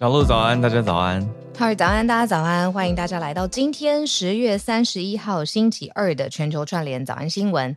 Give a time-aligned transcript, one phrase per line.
[0.00, 1.20] 小鹿早安，大家早安。
[1.54, 7.76] 哈喽早安，大家早安，欢迎大家来到今天十月三十一号星期二的全球串联早安新闻。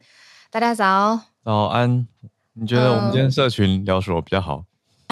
[0.50, 2.07] 大家早，早安。
[2.54, 4.64] 你觉得我们今天社群聊什么比较好？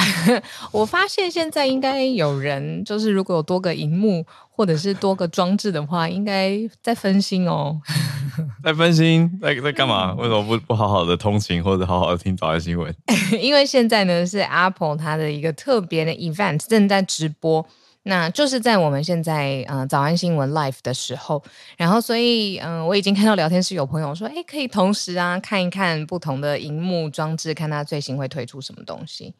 [0.71, 4.25] 我发现现在应该有人，就是如果有多个荧幕
[4.61, 7.81] 或者是多个装置的话，应该在分心哦。
[8.63, 10.13] 在分心，在在干嘛？
[10.13, 12.95] 为什么不不好好的通勤或者好好的听早安新闻？
[13.41, 17.65] 因为现在呢是 Apple 它的一个特别的 event 正在直播，
[18.03, 21.43] 那就是在我们现在嗯、呃、早安新闻 live 的时候，
[21.75, 29.33] 然后所以嗯、呃、我已经看到聊天室有朋友说，哎，可以同时啊看一看不同的荧幕装置，看它最新会推出什么东西。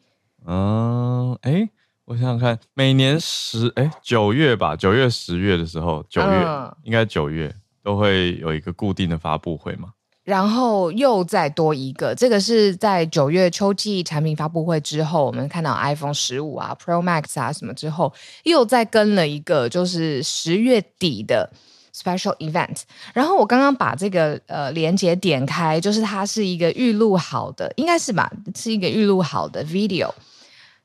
[0.44, 1.68] 嗯，哎，
[2.04, 9.90] 我想想看，每年十哎九月吧，九月十月的时候，九月、嗯、应该九月都会有一个固定的发布会嘛。
[10.24, 18.12] 然后又再多一个，这个是在九月秋季产品发布会之后，我们看到 iPhone 十五啊、Pro Max 啊什么之后，
[18.44, 21.50] 又再跟了一个，就是十月底的
[21.92, 22.82] Special Event。
[23.14, 30.08] 然后我刚刚把这个呃连接点开，就是它是一个预录好的，应该是吧，是一个预录好的 video。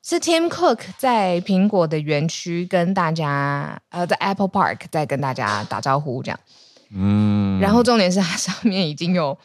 [0.09, 6.39] 是 Tim Cook 在苹果的园区跟大家，呃，在 Apple Park 在跟大家打招呼，这样。
[6.91, 7.59] 嗯。
[7.59, 9.37] 然后重点是它上面已经有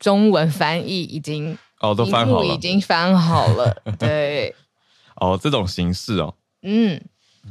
[0.00, 3.72] 中文翻译，已经哦都翻好了，已经翻好了。
[3.96, 4.52] 对。
[5.14, 6.34] 哦，这种形式哦。
[6.62, 7.00] 嗯。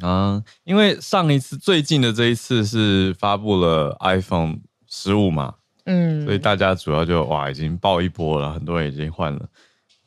[0.01, 5.53] 啊，因为上一次最近的这一次是发布了 iPhone 十五嘛，
[5.85, 9.47] 嗯，所以大家主要就哇已经爆一波了，很多人已经换了，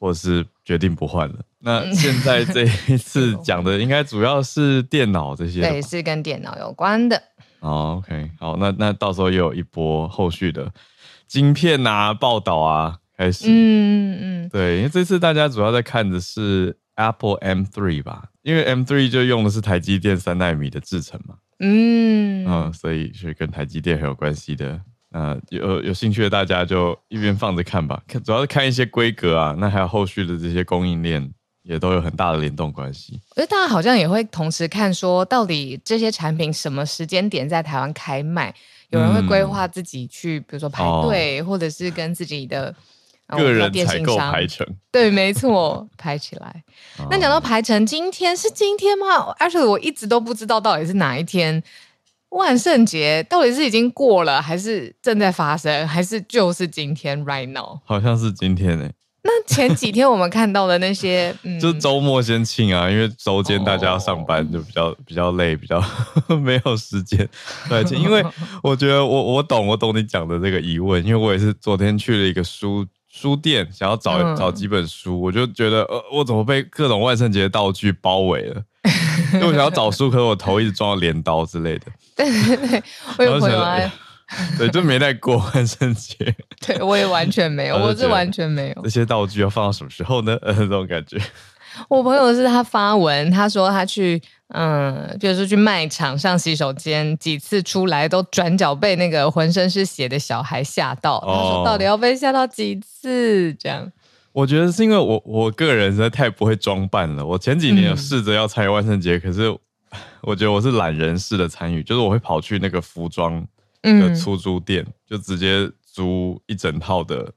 [0.01, 1.37] 或者是决定不换了。
[1.59, 7.23] 那现在这一次 讲的应该主要是电脑这些，对，是跟电脑有关的。
[7.61, 10.73] 哦，OK，好，那那到时候又有一波后续的
[11.28, 13.45] 晶片啊报道啊开始。
[13.48, 21.34] 嗯嗯，对，因为这次大家主要在看的是 Apple M3 吧，因为 M3 就用的是台积电三纳米的制程嘛。
[21.59, 24.81] 嗯嗯，所以是跟台积电很有关系的。
[25.12, 31.32] 呃，有有兴趣的大家就一边放着看吧，看主要是看一些规格啊，那还有后续的这些供应链。
[31.62, 33.21] 也都有很大的联动关系。
[33.37, 38.53] 我觉得大家好像也会同时看，说到底这些产品什么时间点在台湾开卖？
[38.88, 42.75] 有人会规划自己去，比如说排队，哦、或者是跟自己的
[43.28, 44.66] 个人采购排程。
[44.91, 46.65] 对，没错，排起来。
[46.98, 49.34] 哦、那讲到排成，今天是今天吗？
[49.38, 51.62] 而且我一直都不知道到底是哪一天。
[52.30, 58.94] 万圣节到底是已经过了，还是正在发生，还是就是今天？Right now，好像是今天诶、欸。
[59.22, 65.78] 那前几天我们看到的那些， 嗯、就是周末先庆啊，因为周间大家要上班，就比较比较累，比较
[66.42, 67.28] 没有时间。
[67.68, 68.24] 对，因为
[68.62, 78.62] 我觉得我我懂我懂你讲的这个疑问，因为我也是昨天去了一个书书店，想要找、嗯、找几本书，我就觉得呃，我怎么被各种万圣节道具包围了？
[79.34, 81.87] 因为我想要找书，可是我头一直撞到镰刀之类的。
[82.16, 82.82] 对对对，
[83.19, 83.78] 我有朋友啊。
[84.56, 86.16] 对，就没在过万圣节。
[86.65, 88.82] 对，我也完全没有，我是完全没有。
[88.84, 90.38] 这些道具要放到什么时候呢？
[90.41, 91.21] 呃， 这种感觉。
[91.88, 101.16] 我朋友是他发文，他说他去，嗯，比如说去卖场上洗手间，几次出来都转角被那个浑身是血的小孩吓到。
[101.19, 103.53] 哦、他说到底要被吓到几次？
[103.54, 103.91] 这样。
[104.32, 107.25] 我觉得是因为我我个人实在太不会装扮了。
[107.26, 109.50] 我前几年有试着要参与万圣节，嗯、可是
[110.22, 113.47] 我觉得我是懒人式的参与，就是我会跑去那个服装。
[113.82, 117.32] 的出租店、嗯、就直接租一整套的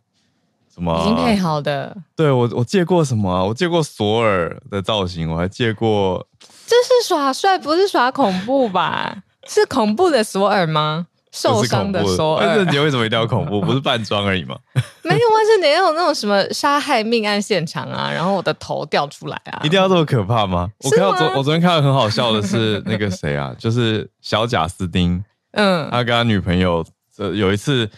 [0.74, 1.96] 什么、啊、已经配好的。
[2.16, 3.44] 对，我我借过什么啊？
[3.44, 6.26] 我借过索尔的造型，我还借过。
[6.66, 9.16] 这是耍帅，不是耍恐怖吧？
[9.48, 11.08] 是恐怖的索尔吗？
[11.32, 12.46] 受伤的索尔。
[12.46, 13.60] 万圣节为什么一定要恐怖？
[13.66, 14.56] 不是扮装而已吗？
[15.04, 20.68] 没有万圣节有那种什么杀害命案现场啊，然后我的头掉出来啊，一定要这么可怕吗？
[20.68, 25.24] 吗我看到昨我昨天看到很好笑的是那个谁啊，就是小贾斯汀。
[25.54, 26.86] 嗯，他跟他女朋友，
[27.18, 27.90] 呃，有一次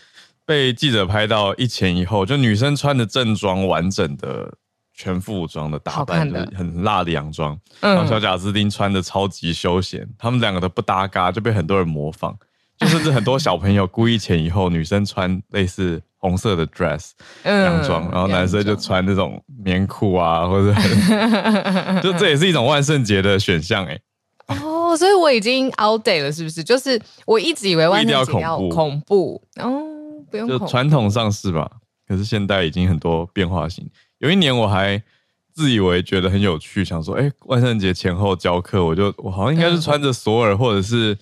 [0.45, 4.53] 被记者拍到一前一后，就女生穿的正装，完整的
[4.93, 12.35] 全副武装的打扮，就是很辣的洋装，嗯、然后小贾斯汀穿的超级休闲，他们两个都不搭嘎，就被很多人模仿，
[12.77, 17.11] 就甚至很多小朋友故意前一后，女生穿类似红色的 dress
[17.43, 20.73] 洋装，然后男生就穿那种棉裤啊，或者
[22.01, 23.99] 就这也是一种万圣节的选项，哎。
[24.47, 26.63] 哦，所以我已经 out day 了，是不是？
[26.63, 29.81] 就是我一直以为万圣节要恐怖，哦，
[30.43, 30.59] 不用。
[30.59, 31.69] 就传统上是吧？
[32.07, 33.89] 可是现在已经很多变化型。
[34.19, 35.01] 有一年我还
[35.53, 41.17] 自以为觉得很有趣，想说，哎，万圣节前后教课，我就我好像应该是穿着索尔或者是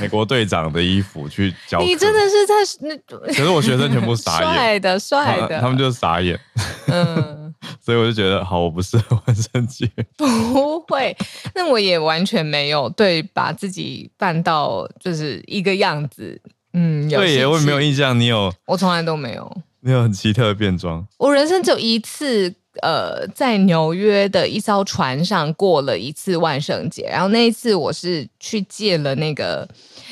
[0.00, 1.84] 美国队长的衣服去教课。
[1.84, 2.96] 你真的是在那？
[3.28, 6.38] 可是我学生全部傻眼，帅的帅的，他们就傻眼。
[6.86, 7.38] 嗯。
[7.78, 9.86] 所以我就觉得好，我不适合万圣节。
[10.16, 11.14] 不会，
[11.54, 16.40] 那我也完全没有对把自己扮到就是一个样子。
[16.72, 18.18] 嗯，对耶，我也没有印象。
[18.18, 18.52] 你有？
[18.66, 19.56] 我从来都没有。
[19.80, 21.06] 你有很奇特的变装？
[21.18, 27.08] 我人生只有一次，呃，在纽约的一艘船上过了一次万圣节。
[27.10, 29.68] 然后那一次我是去借了那个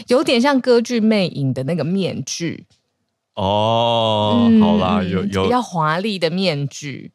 [0.06, 2.64] 有点像歌剧魅影的那个面具。
[3.34, 7.12] 哦，嗯、好啦，有有比较华丽的面具。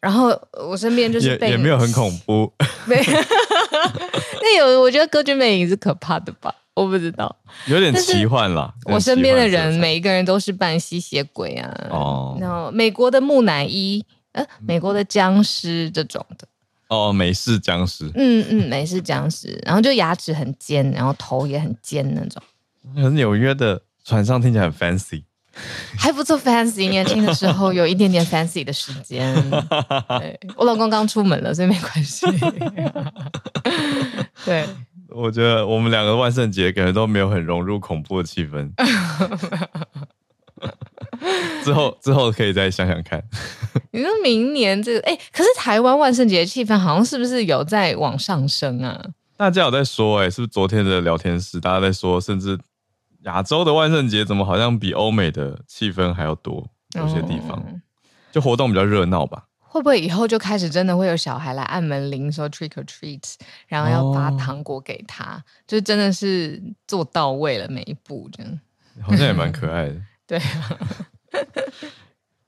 [0.00, 0.28] 然后
[0.68, 2.52] 我身边就是被也，也没有很恐怖。
[2.86, 2.96] 没
[4.40, 6.54] 那有，我觉得歌剧魅影是可怕的吧。
[6.74, 7.34] 我不知道，
[7.66, 8.72] 有点奇幻啦。
[8.84, 14.02] 我身边的人每一个人都是扮吸血鬼啊，哦，然后美国的木乃伊，
[14.32, 16.46] 呃，美国的僵尸这种的，
[16.88, 22.40] 哦，美式僵尸，嗯嗯，美式僵尸，然后就牙齿很尖，然后头也很尖那种。
[23.14, 25.24] 纽约的船上听起来很 fancy，
[25.98, 26.88] 还不错，fancy。
[26.88, 29.34] 年轻的时候有一点点 fancy 的时间，
[30.18, 32.26] 对，我老公刚出门了，所以没关系。
[34.46, 34.64] 对。
[35.14, 38.70] 我觉得我们两个万圣节感觉都没有很融入恐怖的气氛。
[41.64, 43.22] 之后之后可以再想想看。
[43.92, 49.04] 你说明年这个哎，可是台湾万圣节气氛好像是不是有在往上升啊？
[49.36, 52.58] 大家有在说哎，是不是昨天的聊天室大家在说，甚至
[53.24, 56.66] 亚洲的万圣节怎么好像比欧美的气氛还要多？
[56.94, 57.62] 有些地方
[58.32, 59.44] 就活动比较热闹吧。
[59.72, 63.34] 会不会以后就开始真的会有小孩来按门铃说 trick or treat，
[63.68, 68.60] 然后要发糖果给他，哦、就真的是做到位了每一步，这样
[69.00, 69.94] 好像也蛮可爱的。
[70.26, 70.78] 对、啊，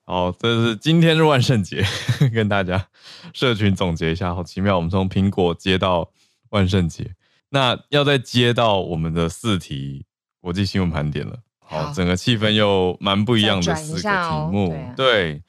[0.05, 1.85] 好，这是今天是万圣节，
[2.35, 2.89] 跟大家
[3.33, 4.75] 社群总结一下，好奇妙。
[4.75, 6.11] 我们从苹果接到
[6.51, 7.15] 万圣节，
[7.51, 10.07] 那要再接到我们的四题
[10.41, 11.39] 国际新闻盘点了。
[11.61, 15.43] 好，好整个气氛又蛮不一样的四个题目，对，啊、对。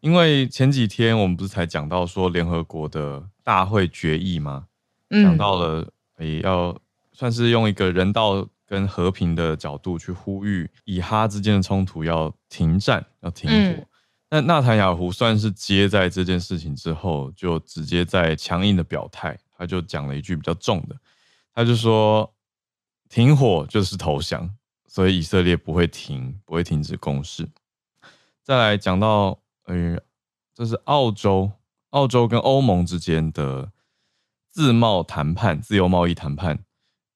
[0.00, 4.68] 因为前几天我们不是才讲到说联合国的大会决议吗？
[5.10, 6.78] 讲、嗯、到了也要
[7.12, 13.84] 算是用一个人道跟和平的角度去呼吁以哈之间的冲突要停战，要停火。
[14.30, 20.94] 那纳坦雅胡算是接在这件事情之后，就直接在强硬的表态，他就讲了一句比较重的，
[21.52, 22.32] 他就说
[23.08, 24.54] 停火就是投降，
[24.86, 27.48] 所以以色列不会停，不会停止攻势。
[28.44, 29.40] 再来讲到。
[29.68, 30.00] 嗯，
[30.54, 31.52] 这是澳洲，
[31.90, 33.70] 澳洲跟欧盟之间的
[34.50, 36.64] 自贸谈判、自由贸易谈判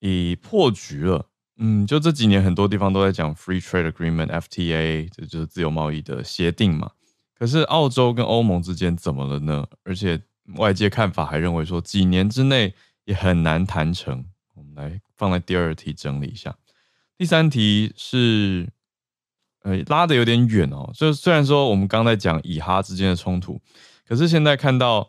[0.00, 1.31] 已破局了。
[1.56, 6.93] 嗯，就这几年很多地方都在讲 Free Trade Agreement（FTA），这就是自由贸易的协定嘛。
[7.34, 9.66] 可是澳洲跟欧盟之间怎么了呢？
[9.84, 10.20] 而且
[10.56, 12.75] 外界看法还认为说，几年之内
[13.05, 14.26] 也很难谈成。
[14.55, 16.56] 我们来放在第二题整理一下。
[17.16, 18.69] 第三题是。
[19.64, 20.90] 呃，拉的有点远哦。
[20.94, 23.60] 就虽然说我们刚才讲以哈之间的冲突，
[24.06, 25.08] 可是现在看到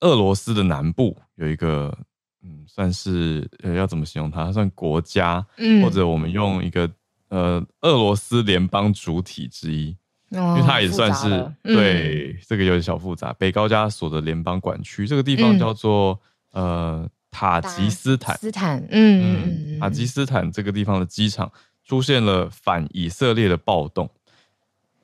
[0.00, 1.96] 俄罗斯的南部有一个，
[2.42, 4.44] 嗯，算是呃要怎么形容它？
[4.44, 6.90] 它算国家，嗯，或者我们用一个
[7.28, 9.96] 呃俄罗斯联邦主体之一，
[10.30, 11.28] 哦、因为它也算是
[11.62, 13.32] 对、嗯、这个有点小复杂。
[13.34, 16.20] 北高加索的联邦管区，这个地方叫做、
[16.52, 21.50] 嗯、呃塔吉斯坦，斯坦，嗯嗯嗯，塔吉斯坦这个地方的机场。
[21.86, 24.10] 出现了反以色列的暴动，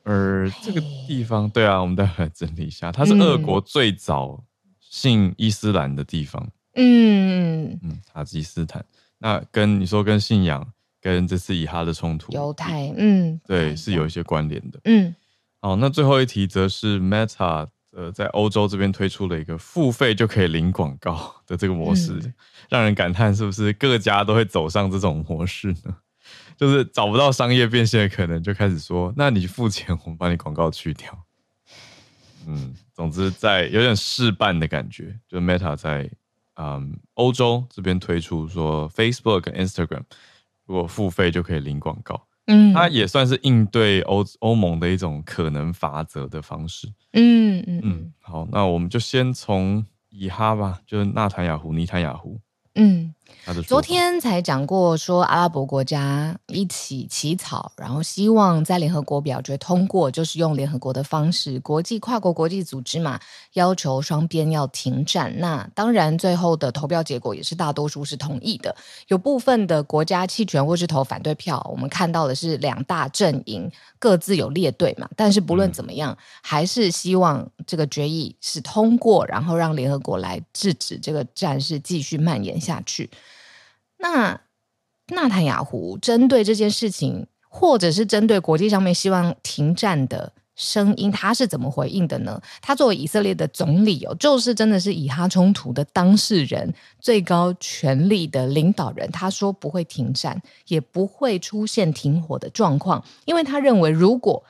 [0.02, 4.42] 而这个地方，对啊，我们待会来整理一下，它是俄国最早
[4.80, 6.46] 信伊斯兰的地方。
[6.74, 8.84] 嗯嗯，塔吉斯坦，
[9.18, 10.66] 那跟你说跟信仰
[11.00, 14.80] 跟这次以哈的冲突，犹太，嗯，对，是有一些关联的。
[14.84, 15.14] 嗯，
[15.60, 22.34] 好，那最后一题则是 Meta 呃在欧洲这边推出了一个付费就可以领广告的这个模式，嗯、
[22.70, 25.94] 让人感叹是不是各家都会走上这种模式呢？
[26.56, 31.16] 就是找不到商业变现的可能，就开始说：“那你付钱，我们把你广告去掉。”
[32.46, 36.10] 嗯，总之在有点试办的感觉，就 Meta 在
[36.56, 40.02] 嗯欧洲这边推出说，Facebook 跟 Instagram
[40.66, 42.20] 如果付费就可以领广告。
[42.46, 46.92] 嗯，它也算是应对欧欧盟的一种可能法则的方式。
[47.12, 52.40] 嗯嗯嗯，好，那我们就先从以哈吧，就是纳坦雅胡、尼坦雅胡。
[52.74, 53.14] 嗯。
[53.66, 63.18] 昨天才讲过，说阿拉伯国家一起起草，然后希望在联合国表决通过，就是用联合国的方式，国际跨国国际组织嘛，
[63.54, 65.32] 要求双边要停战。
[65.38, 68.74] 那当然，最后的投票结果也是大多数是同意的，
[69.08, 71.64] 有部分的国家弃权或是投反对票。
[71.70, 83.10] 我们看到的是两大阵营各自有列队嘛，但是不论怎么样，嗯、还是希望这个决议是通过，然后让联合国来制止这个战事继续蔓延下去。
[84.02, 84.40] 那
[85.14, 92.40] 纳坦雅胡针对这件事情，或者是针对国际上面希望停战的声音，他是怎么回应的呢？
[92.60, 99.08] 他作为以色列的总理哦，就是真的是以哈冲突的当事人、最高权力的领导人。
[99.12, 104.42] 他说不会停战，也不会出现停火的状况，因为他认为，如果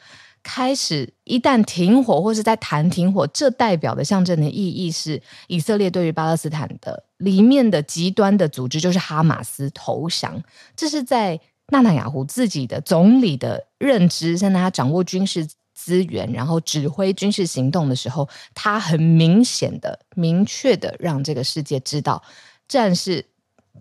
[0.42, 10.42] 开始一旦停火，或是在谈停火，这代表的象征的意义是以色列对于巴勒斯坦的里面的极端的组织，就是哈马斯投降。
[10.76, 15.48] 这是在纳坦雅胡自己的总理的认知，现在他掌握军事。
[15.74, 22.22] 资源，然后指挥军事行动的时候，他很明显的、明确的让这个世界知道，
[22.68, 23.24] 战事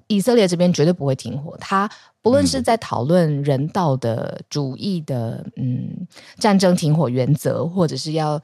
[0.08, 1.58] 以色列这边绝对不会停火。
[1.60, 1.90] 他
[2.22, 6.08] 不论是在讨论人道的主义的嗯
[6.38, 8.42] 战争停火原则，或者是要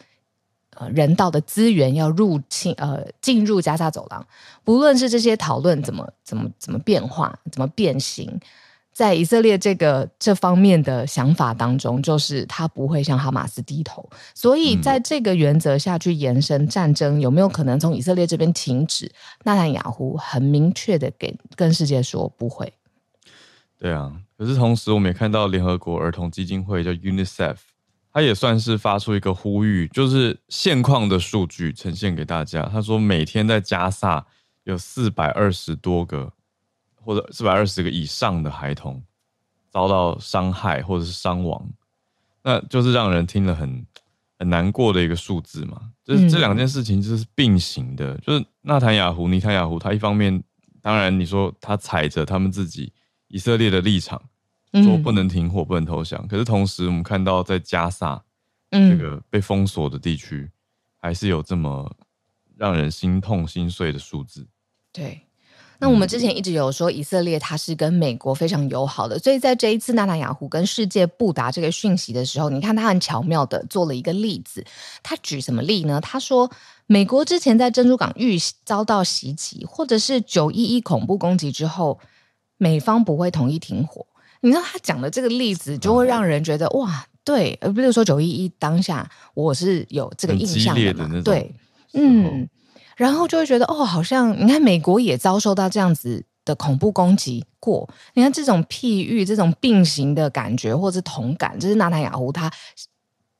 [0.75, 4.25] 呃人道的资源要入侵呃进入加沙走廊，
[4.63, 8.39] 不论是这些讨论怎么怎么怎么变化、怎么变形。
[8.97, 19.11] 在以色列这个这方面的想法当中，就是他不会向哈马斯低头，所以在这个原则下去延伸战争，有没有可能从以色列这边停止？
[19.43, 22.73] 纳坦雅胡很明确的给跟世界说不会。
[23.77, 27.57] 对啊，可是同时我们也看到联合国儿童基金会叫 UNICEF，
[28.11, 32.63] 他也算是发出一个呼吁，就是现况的数据呈现给大家。
[32.63, 34.25] 他说每天在加萨
[34.63, 36.33] 有四百二十多个。
[37.07, 39.01] 或者四百二十个以上的孩童
[39.69, 41.65] 遭到伤害或者是伤亡，
[42.43, 43.85] 那就是让人听了很
[44.37, 45.93] 很难过的一个数字嘛。
[46.03, 50.43] 就是这两件事情就是并行的，嗯、就是纳坦雅胡、尼坦雅胡，他一方面
[50.81, 52.91] 当然你说他踩着他们自己
[53.29, 54.21] 以色列的立场，
[54.73, 58.21] 说不能停火、不能投降，嗯、可是同时我们看到在加萨
[58.69, 60.51] 这个被封锁的地区，
[60.97, 61.89] 还是有这么
[62.57, 64.45] 让人心痛心碎的数字。
[64.91, 65.21] 对。
[65.79, 74.65] 那我们之前一直有说，以色列它是跟美国非常友好的，所以在这一次纳坦雅胡跟世界布达这个讯息的时候，你看他很巧妙的做了一个例子。
[75.03, 76.01] 他举什么例呢？
[76.01, 76.49] 他说，
[76.87, 81.99] 美国之前在珍珠港遇遭到袭击，或者是九一一恐怖攻击之后，
[82.57, 84.05] 美方不会同意停火。
[84.41, 91.53] 你知道他讲的这个例子，就会让人觉得哇，对，呃，比如说九一一当下，我是有这个印象的嘛，的对，
[91.93, 92.49] 嗯。
[92.97, 97.87] 然后就会觉得哦，好像你看美国也遭受到这样子的恐怖攻击过。
[98.15, 102.51] 你看这种譬喻、这种并行的感觉，或者是同感，这是纳坦雅胡他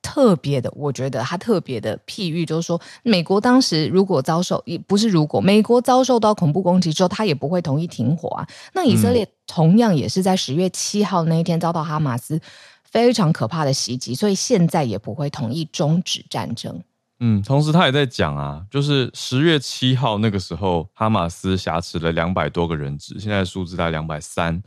[0.00, 0.72] 特别的。
[0.76, 8.46] 我觉得他特别的譬喻，就是说，美国当时如果遭受，也不是如果美国遭受到恐怖攻击之后，他也不会同意停火啊。
[8.72, 12.40] 那以色列同样也是在十月七号那一天遭到哈马斯
[12.84, 16.80] 非常可怕的袭击，所以现在也不会同意终止战争。
[17.20, 24.62] 嗯，同时他也在讲啊，就是十月七号那个时候，哈马斯挟持了两百多个人质，现在数字大概两百三，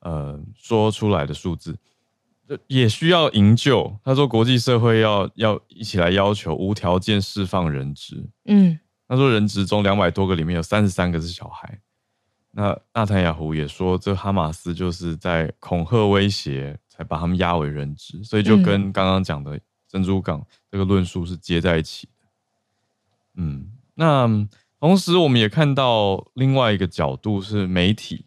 [0.00, 1.78] 呃，说出来的数字，
[2.66, 3.96] 也需要营救。
[4.04, 8.28] 他说国际社会要要一起来要求无条件释放人质。
[8.44, 11.80] 嗯，他说人质中两百多个里面有三十三个是小孩。
[12.50, 19.58] 那纳坦雅胡也说，这哈马斯就是在恐吓威胁，才把他们押为人质，所以就跟刚刚讲的。
[19.90, 22.28] 珍珠港这个论述是接在一起的，
[23.34, 24.46] 嗯，那
[24.78, 28.24] 同时我们也看到另外一个角度是媒体，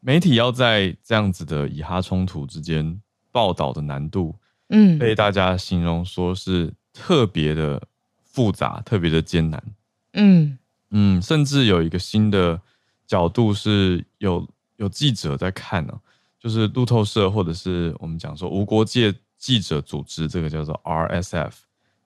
[0.00, 2.98] 媒体要在这样子的以哈冲突之间
[3.30, 4.34] 报道的难度，
[4.70, 7.86] 嗯，被大家形容说是特别的
[8.24, 9.62] 复杂，特别的艰难，
[10.14, 12.58] 嗯嗯，甚至有一个新的
[13.06, 16.00] 角度是有有记者在看呢、啊，
[16.40, 19.14] 就是路透社或者是我们讲说无国界。
[19.40, 21.52] 记者组织这个叫做 RSF，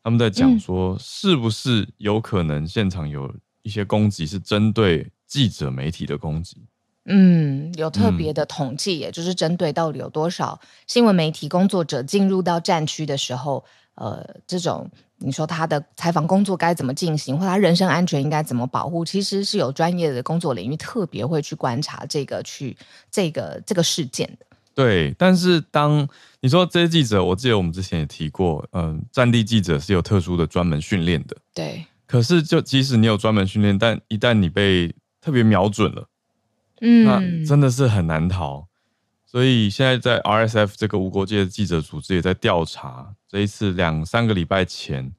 [0.04, 6.64] 他们在讲说，是不是有可能现场有一些攻击是针对记者媒体的攻击？
[7.06, 13.62] 嗯，有特别的统计，也就是针对到底有多少新闻媒体工作者进入到战区的时候，
[13.96, 14.88] 呃，这种
[15.18, 22.76] 你说他的采访工作该怎么进行，或他人身安全应该怎么保护，其实是有专业的工作领域特别会去观察这个去
[23.10, 24.46] 这个这个事件的。
[24.74, 26.08] 对，但是当
[26.40, 31.36] 你说这些记者，我记得我们之前也提过，嗯，战地记者是有特殊的专门训练的。
[31.54, 31.84] 对。
[32.06, 36.08] 可是，就即使你有专门训练，但一旦你被特别瞄准了，
[36.80, 38.68] 嗯，那真的是很难逃。
[39.24, 45.12] 所以现在在 RSF 这个无国界的记者组织也在调查这一次两三个礼拜前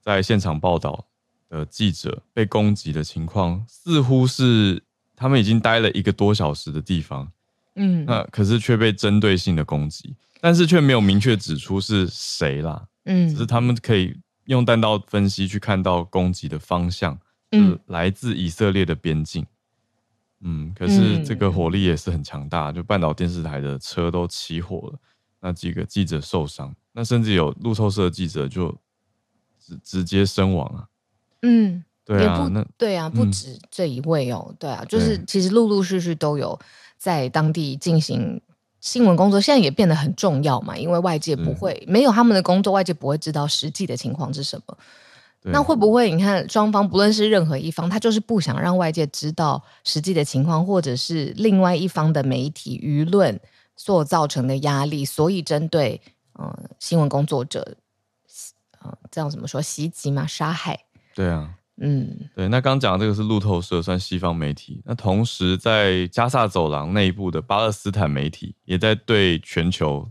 [0.00, 1.06] 在现场报道
[1.48, 4.82] 的记者被攻击的情况，似乎是
[5.14, 7.30] 他们已经待了一个多小时的地方。
[7.74, 12.86] 嗯，那可是却被针对性的攻击，但是却没有明确指出是谁啦。
[13.04, 14.14] 嗯，只是他们可以
[14.44, 17.18] 用弹道分析去看到攻击的方向，
[17.52, 19.46] 是来自以色列的边境。
[20.44, 24.98] 嗯，可是这个火力也是很强大，就半岛电视台的车都起火了，
[25.40, 26.74] 那几个记者受伤。
[26.92, 28.76] 那甚至有路透社记者就
[29.58, 30.86] 直直接身亡啊。
[31.42, 36.58] 嗯，对啊，那对啊，不止这一位哦，嗯、对啊，就是其实陆陆续续都有
[37.02, 38.40] 在当地进行
[38.80, 44.78] 新闻工作，现在也变得很重要嘛，因为外界不会没有他们的工作，外界不会知道实际的情况是什么。
[45.40, 53.40] 那会不会你看双方不论是任何一方，他就是不想让外界知道实际的情况，或者是另外一方的媒体舆论
[53.74, 56.00] 所造成的压力，所以针对
[56.34, 57.76] 呃新闻工作者，
[58.80, 60.24] 呃这样怎么说袭击嘛？
[60.24, 60.84] 杀害？
[61.16, 62.48] 对啊，嗯，对。
[62.48, 64.82] 那刚讲这个是路透社，算西方媒体。
[64.84, 70.10] 那同时在加萨走廊内部的巴勒斯坦媒体也在对全球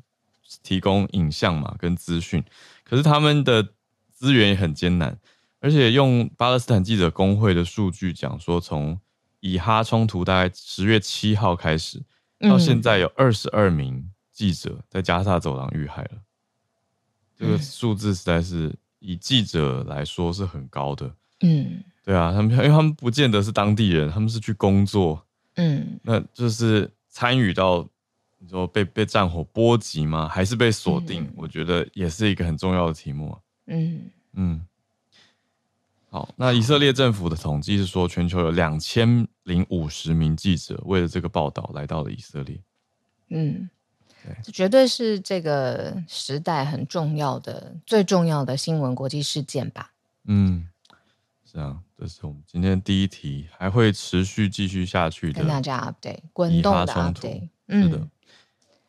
[0.63, 2.43] 提供影像嘛跟资讯，
[2.83, 3.73] 可是他们的。
[4.13, 5.17] 资源也很艰难，
[5.61, 8.99] 而且用巴勒斯坦记者工会的数据讲说，从
[9.39, 12.03] 以哈冲突大概十月七号开始，
[12.37, 16.21] 到现在有二十二名记者在加萨走廊遇害了。
[17.35, 21.11] 这个数字实在是以记者来说是很高的。
[21.41, 25.25] 嗯，对啊，他们 因为他们不见得是当地人，他们是去工作。
[25.55, 27.87] 嗯，那就是参与到
[28.39, 30.27] 你说被被战火波及吗？
[30.27, 31.29] 还是被锁定？
[31.35, 33.37] 我觉得也是一个很重要的题目。
[33.67, 34.01] 嗯
[34.33, 34.65] 嗯，
[36.09, 42.59] 好，那以色列政府的统计是说，全球有两千零五十名记者为了这个报道来到了以色列。
[43.29, 43.69] 嗯，
[44.23, 49.91] 对，这绝对是这个时代很重要的、最重要的新闻国际事件吧？
[50.25, 50.67] 嗯，
[51.51, 57.49] 是啊，这是我们今天第一题，还会持续继续下去的，跟大家 update 滚动的 update。
[57.67, 58.07] 是的，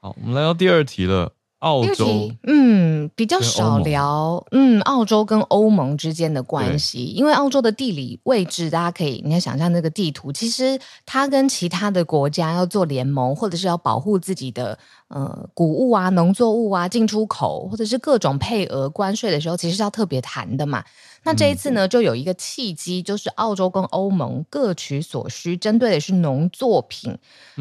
[0.00, 1.32] 好，我们来到第二题了。
[1.58, 14.76] 澳洲，嗯，比较少聊，嗯，澳洲跟欧盟之间的关系，因为澳洲的地理位置，大家可以，你看想象那个地图，其实它跟其他的国家要做联盟，或者是要保护自己的
[15.12, 20.82] 呃谷物啊、农作物啊进出口，或者是各种配额关税的时候，其实是要特别谈的嘛。
[21.24, 27.16] 那这一次呢，就有一个契机，就是澳洲跟欧盟各取所需，针对的是农作品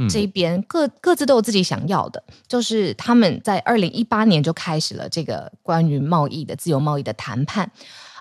[0.09, 7.69] 这一边，各各自都有自己想要的，就是他们在二零一八年就开始了这个关于贸易的自由贸易的谈判。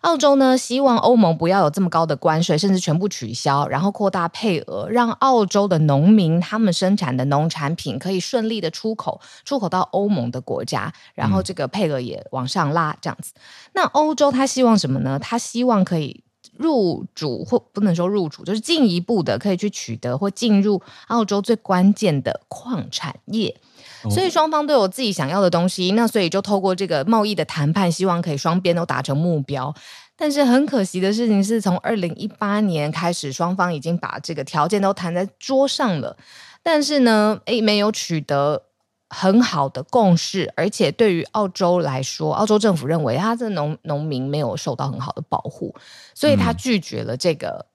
[0.00, 13.32] 澳洲呢，希望欧盟不要有这么高的关税，甚至全部取消，然后扩大配额，让澳洲的农民他们生产的农产品可以顺利的出口，出口到欧盟的国家，然后这个配额也往上拉，这样子。
[13.74, 15.18] 那欧洲他希望什么呢？
[15.18, 16.22] 他希望可以
[16.56, 23.60] 入主，或不能说入主，就是进一步的可以去取得或进入澳洲最关键的矿产业。
[24.08, 29.74] 所以双方都有自己想要的东西，那所以就透过这个贸易的谈判，希望可以双边都达成目标。
[30.16, 36.16] 但是很可惜的事情是，从二零一八年开始，双方已经把这个条件都谈在桌上了，
[36.62, 38.62] 但是呢，诶，没有取得
[39.08, 40.52] 很好的共识。
[40.56, 45.74] 而且对于澳洲来说，澳洲政府认为他的农农民没有受到很好的保护，
[46.14, 47.66] 所以他拒绝了这个，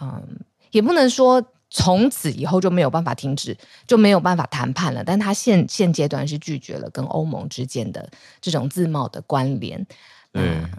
[0.00, 1.42] 嗯，嗯，也不能说。
[1.78, 3.54] 从此以后就没有办法停止，
[3.86, 5.04] 就没有办法谈判了。
[5.04, 8.10] 但他现现阶段是拒绝了跟欧盟之间的
[8.40, 9.86] 这种自贸的关联。
[10.32, 10.70] 对，呃、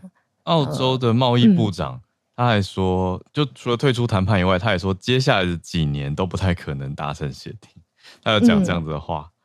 [0.45, 2.01] 澳洲的贸易部长、嗯、
[2.35, 7.69] 他还说，就除了退出谈判以外，他也说接下来的几年都不太可能达成协定。
[8.23, 9.29] 他有讲这样子的话。
[9.29, 9.36] 嗯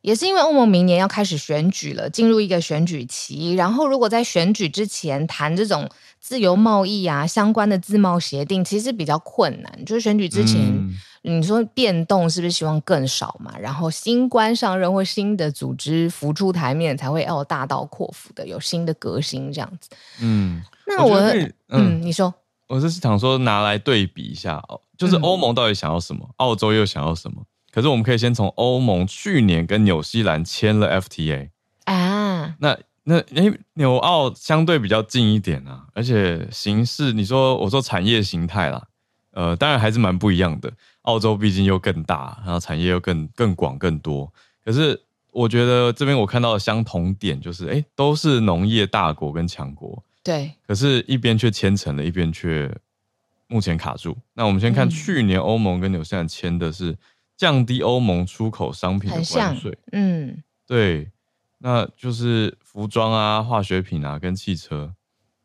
[0.00, 3.54] 也是因为欧盟明年要开始选举了，进入一个选举期。
[3.54, 5.88] 然后，如果在选举之前谈这种
[6.20, 9.84] 自由贸易啊相关的自贸协定，其实比较困难。
[9.84, 13.58] 就是选举之前，嗯、你说变动是不是希望更少嘛？
[13.58, 19.90] 然后新官上任或新的组织浮出台面，才会要大刀阔斧的有新的革新这样子。
[20.20, 22.32] 嗯，那我，我嗯，嗯，你说，
[22.68, 27.42] 我是想说拿来对比一下哦，就是欧盟到底想要什么，嗯、澳洲又想要什么？
[27.70, 31.50] 可是我们可以先从欧盟去年跟纽西兰签了 FTA
[31.84, 38.86] 啊，那那诶纽澳相对比较近一点啊，而且形式你说我说产业形态啦，
[39.32, 40.72] 呃，当然还是蛮不一样的。
[41.02, 44.30] 澳洲毕竟又更大，然后产业又更更广更多。
[44.64, 45.00] 可是
[45.30, 50.52] 我觉得这边我看到的相同点就是，诶都是农业大国跟强国，对。
[50.66, 52.70] 可是，一边却签成了，一边却
[53.46, 54.16] 目前卡住。
[54.34, 56.96] 那我们先看去年欧盟跟纽西兰签的是。
[57.38, 61.10] 降低欧盟出口商品的关税，嗯，对，
[61.58, 64.92] 那就是服装啊、化学品啊跟汽车。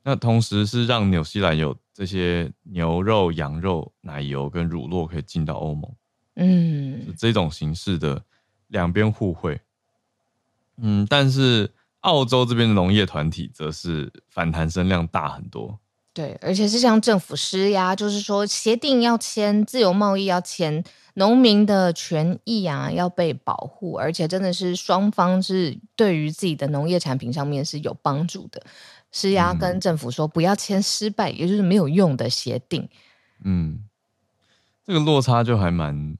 [0.03, 5.89] 那同时是让纽西兰有这些牛肉、羊肉、奶油跟乳酪可以进到欧盟，
[6.35, 8.21] 嗯，是这种形式的
[8.67, 9.61] 两边互惠。
[10.77, 15.79] 嗯，但是澳洲这边的农业团体则是反弹声量大很多，
[16.11, 20.83] 对，而且是向政府施压，就是说协定要签，自由贸易要签，
[21.15, 28.63] 农民的权益啊要被保护，而且真的是双方是对于自己的农业产品上面是有帮助的。
[29.11, 32.89] 施压跟政府说不要签失败，嗯、也就是没有用的协定。
[33.43, 33.83] 嗯，
[34.83, 36.17] 这个落差就还蛮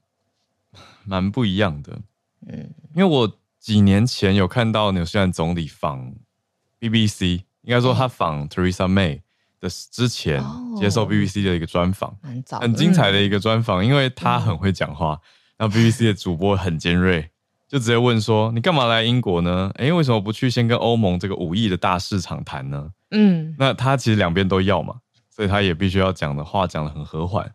[1.04, 1.98] 蛮不一样的。
[2.46, 6.14] 嗯，因为我几年前有看到纽西兰总理访
[6.78, 9.22] BBC，应该说他访 Theresa May
[9.64, 10.44] 的之前
[10.76, 15.20] 接受 BBC 的一个专访，哦、很精彩的一个专访，因为他很会讲话，嗯、
[15.56, 17.30] 然后 BBC 的主播很尖锐。
[17.66, 19.68] 就直接问说：“你干嘛来英国呢？
[19.76, 24.94] 哎，为什么不去先跟欧盟这个五亿的大市场谈呢？”嗯，那他其实两边都要嘛，
[25.28, 27.50] 所以他也必须要讲的话讲得很和缓，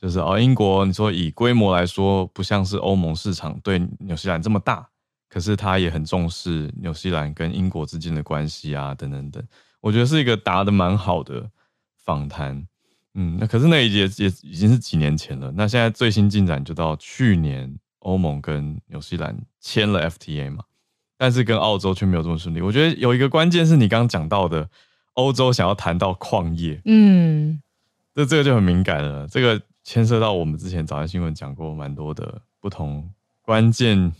[0.00, 4.88] 就是哦，英国你说以规模来说不像是欧盟市场对纽西兰这么大，
[5.28, 9.44] 可是他也很重视纽西兰跟英国之间的关系啊，等等等。
[9.80, 11.50] 我觉得是一个答得蛮好的
[11.96, 12.66] 访谈。
[13.14, 15.52] 嗯，那可是那一节也已经是几年前了。
[15.56, 17.78] 那现在最新进展就到去年。
[18.00, 20.64] 欧盟跟纽西兰签了 FTA 嘛，
[21.18, 22.62] 但是跟澳洲却没有这么顺利。
[22.62, 24.70] 我觉得有一个关键是你刚刚讲到的，
[25.12, 27.60] 欧洲想要谈到矿业，嗯，
[28.14, 29.28] 这这个就很敏感了。
[29.28, 33.06] 这个牵涉到我们之前早安新闻讲过蛮多的不同
[33.42, 34.10] 关键，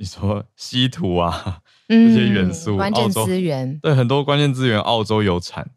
[0.00, 1.60] 你说稀土啊，
[1.90, 5.68] 嗯、 这些元素，关键资源，对，很多关键资源，澳洲有产，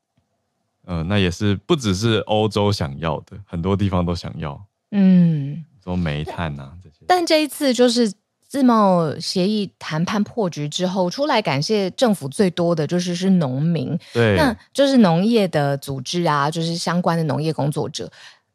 [0.85, 5.65] 嗯、呃，那也是不只是欧洲想要的，很多地方都想要，嗯。
[5.83, 8.13] 说煤炭啊这些，但这一次就是
[8.47, 18.09] 自贸协议谈判破局之后，出来感谢政府最多的就是是农民，对，那就是农业的组织啊，就是相关的农业工作者。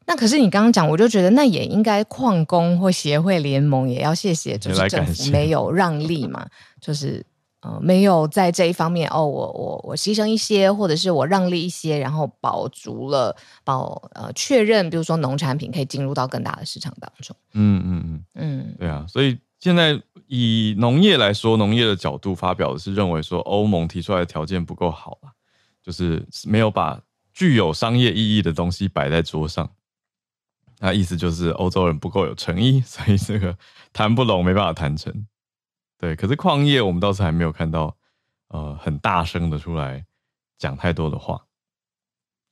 [0.09, 6.49] 那可是你刚刚讲，我就觉得那也应该矿工或协会联盟也要谢谢，就是政府没有让利嘛，
[6.81, 7.25] 就是。
[7.61, 17.35] 呃，没有在这一方面哦，我我我牺牲一些，或者是我让利一些，然后保足了保呃确认，比如说农产品可以进入到更大的市场当中。
[17.55, 25.35] 嗯嗯嗯嗯，对啊，所以现在以农业来说，农业的角度发表的是认为说欧盟提出来的条件不够好啊，
[25.83, 27.01] 就是没有把
[27.35, 29.68] 具有商业意义的东西摆在桌上。
[30.81, 33.57] 那意思就是欧洲人不够有诚意， 所以这个
[33.93, 35.27] 谈不拢，没办法谈成。
[35.99, 37.97] 对，可是矿业我们倒是还没有看到，
[38.49, 40.07] 呃，很大声的出来
[40.57, 41.45] 讲太多的话。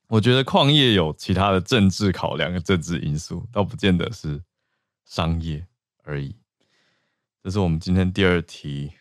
[0.09, 4.43] 我觉得矿业有其他的政治考量跟政治因素，倒不见得是
[5.05, 5.67] 商业
[6.05, 6.37] 而已。
[7.43, 8.93] 这是我们今天第二题，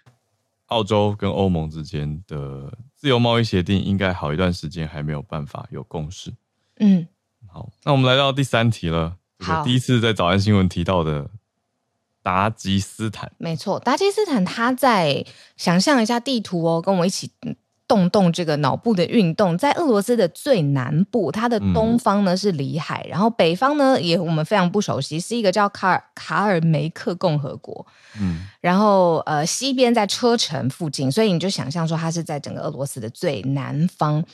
[0.67, 6.33] 澳洲跟欧盟之间的自由贸易协定，应该好一段时间还没有办法有共识。
[6.77, 7.07] 嗯，
[7.51, 11.29] 好，那我们来到第三题了，好，第一次在早安新闻提到的。
[12.23, 15.23] 达吉斯坦，没错，达吉斯坦，他在
[15.57, 17.29] 想象一下地图哦，跟我一起
[17.87, 27.85] 动动这个脑部的运动，在俄罗斯的最南部，它的东方呢是里海，嗯、然后北方呢也我们非常不熟悉，是一个叫卡尔卡尔梅克共和国。
[28.19, 34.25] 嗯，然后呃西边在车臣附近，所以你就想象说它是在整个俄罗斯的最南方。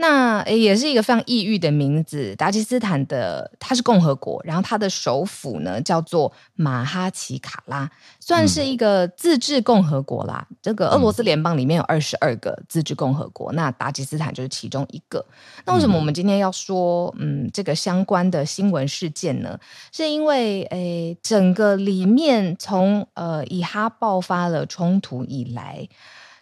[0.00, 10.46] 那也是一个非常异域的名字，达吉斯坦的它是共和国，然后它的首府呢叫做马哈奇卡拉，算是一个自治共和国啦。
[10.48, 15.22] 嗯、这个俄罗斯联邦里面有二十二个自治共和国，嗯、那达吉斯坦就是其中一个。
[15.66, 19.60] 那为什么我们今天要说嗯这个相关的新闻事件呢？
[19.92, 25.86] 是因为诶整个里面从呃以哈爆发了冲突以来，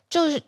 [0.09, 0.40] 就是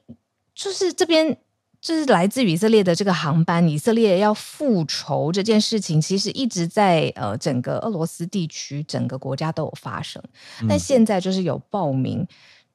[0.55, 1.37] 就是这边。
[1.80, 10.22] 就是来自于以色列的这个航班，以色列要复仇这件事情，其实一直在呃整个俄罗斯地区整个国家都有发生。
[10.68, 12.26] 但现在就是有暴民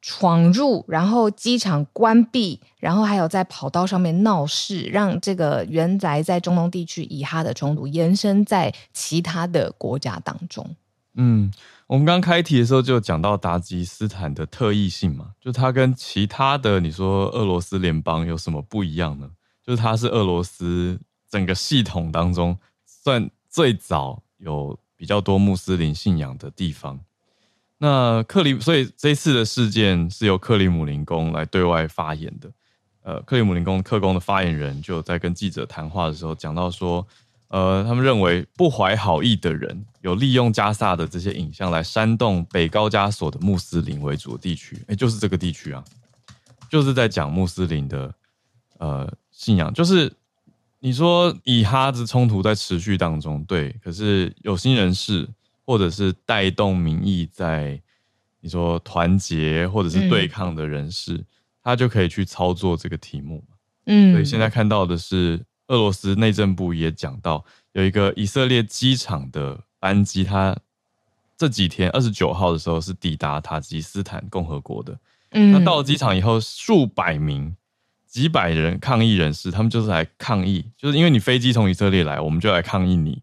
[0.02, 10.74] 闯入，然后机场关闭，然后还有在跑道上面闹事，让这个原来在中东地区以哈的冲突延伸在其他的国家当中。
[11.14, 11.52] 嗯。
[11.88, 19.30] 我们刚开题的时候就讲到达吉斯坦的特异性嘛，就它跟其他的你说俄罗斯联邦有什么不一样呢？
[19.62, 20.98] 就是它是俄罗斯
[21.30, 26.98] 整个系统当中算最早有比较多穆斯林信仰的地方。
[27.78, 32.50] 那克里，所以这次的事件是由克里姆林宫来对外发言的。
[33.02, 37.06] 呃，克里姆林宫克宫的发言人就在跟记者谈话的时候讲到说。
[37.48, 45.82] 呃，他们认为不怀好意的人有利用加萨的这些影像来煽动北高加索的穆斯林为主的地区，诶，就是这个地区啊，
[46.68, 48.12] 就是在讲穆斯林的
[48.78, 50.12] 呃信仰，就是
[50.80, 55.28] 你说以哈之冲突在持续当中，对，可是有心人士
[55.64, 57.80] 或者是带动民意在
[58.40, 61.26] 你说团结或者是对抗的人士，嗯、
[61.62, 63.44] 他就可以去操作这个题目，
[63.84, 65.40] 嗯，所以现在看到的是。
[65.68, 70.56] 俄罗斯内政部也讲到，有一个以色列机场的班机，它
[71.36, 74.98] 这几天二十九号的时候是抵达塔吉斯坦共和国的。
[75.32, 77.56] 嗯，那到了机场以后，数百名、
[78.06, 83.22] 几百人抗议人士，他们就是来抗议，就是因为你飞机从以色列来，我们就来抗议你，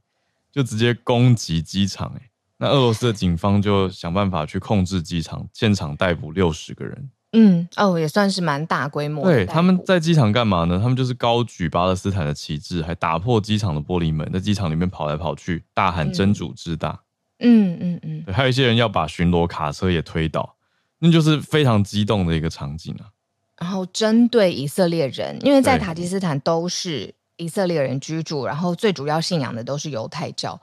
[0.52, 2.14] 就直接攻击机场。
[2.18, 7.10] 哎，那俄罗斯的警方就想办法去控制机场，现场逮捕六十个人。
[7.36, 9.24] 嗯，哦，也算是蛮大规模。
[9.26, 10.80] 对，他们在机场干嘛呢？
[10.80, 17.00] 他们就是高举巴勒斯坦的旗帜，还打破机场的玻璃门，在机场里面跑来跑去，大喊“真主之大”。
[17.42, 18.24] 嗯嗯嗯。
[18.24, 20.56] 对，还有一些人要把巡逻卡车也推倒，
[21.00, 23.10] 那就是非常激动的一个场景啊。
[23.58, 30.62] 然后针对以色列人，因为在塔吉斯坦都是以色列人居住，然后最主要信仰的都是犹太教。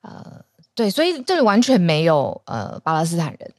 [0.00, 0.42] 呃，
[0.74, 3.52] 对，所以这里完全没有呃巴勒斯坦人。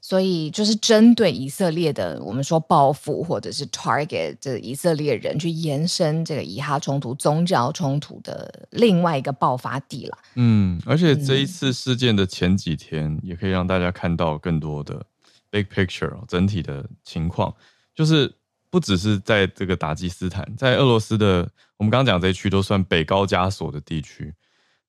[0.00, 10.18] 所以就是针对以色列的，我们说报复或者是 target 这以色列人去延伸这个以哈冲突、宗教冲突的另外一个爆发地了。
[10.36, 15.04] 嗯，而且这一次事件的前几天，也可以让大家看到更多的
[15.50, 17.54] big picture 整体的情况，
[17.94, 18.32] 就是
[18.70, 24.32] 不只是在这个达吉斯坦，在俄罗斯的，我们刚刚讲这一区都算北高加索的地区，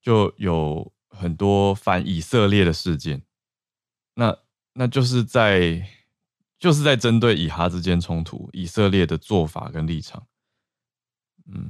[0.02, 3.24] 就有很多反以色列的事件。
[4.16, 4.38] 那
[4.80, 5.86] 那就是在
[6.58, 10.24] 就是在针对以哈之间冲突，以色列的做法跟立场。
[11.52, 11.70] 嗯，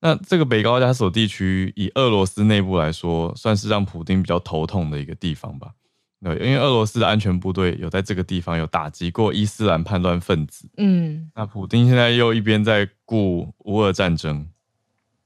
[0.00, 5.72] 那这个北高加索地区，以俄罗斯内部来说，算是让普丁比较头痛的一个地方吧。
[6.20, 10.68] 对，因为俄罗斯的安全部队有在这个地方有打击过伊斯兰叛乱分子。
[10.76, 14.46] 嗯，那普丁现在又一边在顾乌俄战争，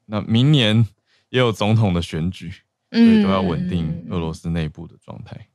[0.04, 0.86] 那明年
[1.30, 2.52] 也有总统的选举，
[2.92, 5.48] 所以都要稳定俄罗斯内部的状态。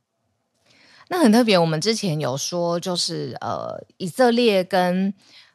[1.12, 5.12] 那很特别，我们之前有说，就是呃，以色列跟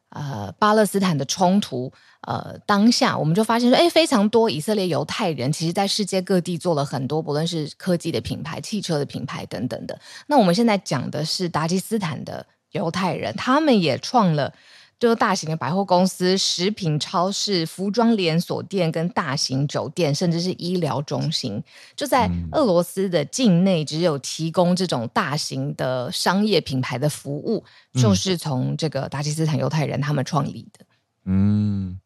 [0.09, 1.91] 呃巴勒斯坦的冲突，
[2.21, 9.99] 呃，当下我们就发现说，哎，非常多以色列犹太人，其实在世界各地做了很多，不论是科技的品牌、汽车的品牌等等的。
[10.27, 14.53] 那我们现在讲的是达吉斯坦的犹太人，他们也创了。
[14.99, 21.63] 就是大型的百货公司、食品超市、服装连锁店跟大型酒店，甚至是医疗中心，
[21.95, 30.83] 就在俄罗斯的境内，只有提供这种大型的商业品牌的服务，嗯、就是从这个达吉斯坦犹太人他们创立的。
[31.25, 31.99] 嗯，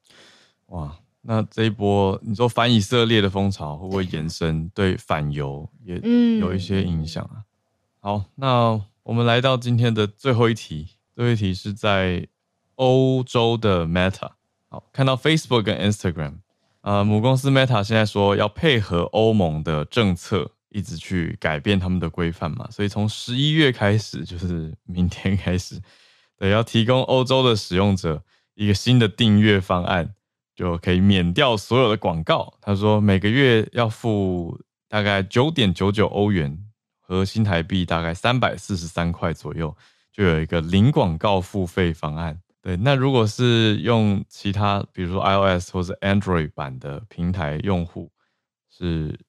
[0.66, 5.96] 哇，那这一波你说反以色列的风潮会不会延伸对反犹也
[6.40, 7.36] 有一些影响啊？
[7.40, 7.46] 嗯、
[8.02, 12.28] 好，那我们来到今天的最后一题，最后一题是在。
[12.82, 14.32] 欧洲的 Meta，
[14.68, 16.38] 好，看到 Facebook 跟 Instagram，
[16.82, 25.80] 呃，母公司 Meta 现在说要配合欧盟的政策，一直去改变他们的规范嘛，所以从十一月开始，就是明天开始，
[26.36, 28.24] 对，要提供欧洲的使用者
[28.56, 30.16] 一个新的订阅方案，
[30.56, 32.56] 就可以免掉所有的广告。
[32.60, 36.58] 他说每个月要付大概九点九九欧元
[37.00, 39.78] 和新台币大概三百四十三块左右，
[40.12, 42.42] 就有一个零广告付费方案。
[42.64, 48.12] 对，那如果是用其他，比如说 iOS 或者 Android 版的平台用户，
[48.70, 49.20] 是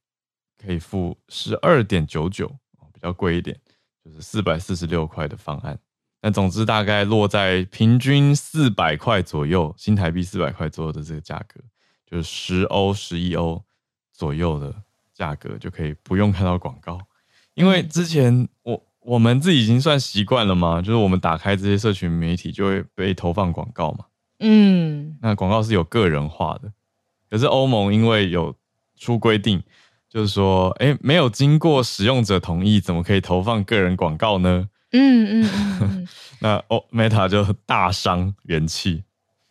[0.62, 2.46] 可以付十二点九九，
[2.92, 3.58] 比较贵一点，
[4.04, 5.78] 就是四百四十六块的方案。
[6.20, 11.58] 那总之大概落在平均四百块左右，新台币四百块左右的这个价格，
[12.04, 13.64] 就是十欧、十一欧
[14.12, 14.74] 左右的
[15.14, 17.00] 价格，就可以不用看到广告。
[17.54, 18.91] 因为之前我。
[19.04, 20.80] 我们自己已经算习惯了嘛？
[20.80, 24.04] 就是我们打开这些社群媒体就会被投放广告嘛。
[24.38, 26.72] 嗯，那广告是有个人化的，
[27.30, 28.54] 可是欧盟因为有
[28.96, 29.62] 出规定，
[30.08, 34.68] 就是说，哎，没有经过使用者同意，怎么可以投放个人广告呢？
[34.92, 36.08] 嗯嗯，嗯嗯
[36.40, 39.04] 那哦，Meta 就大伤元气。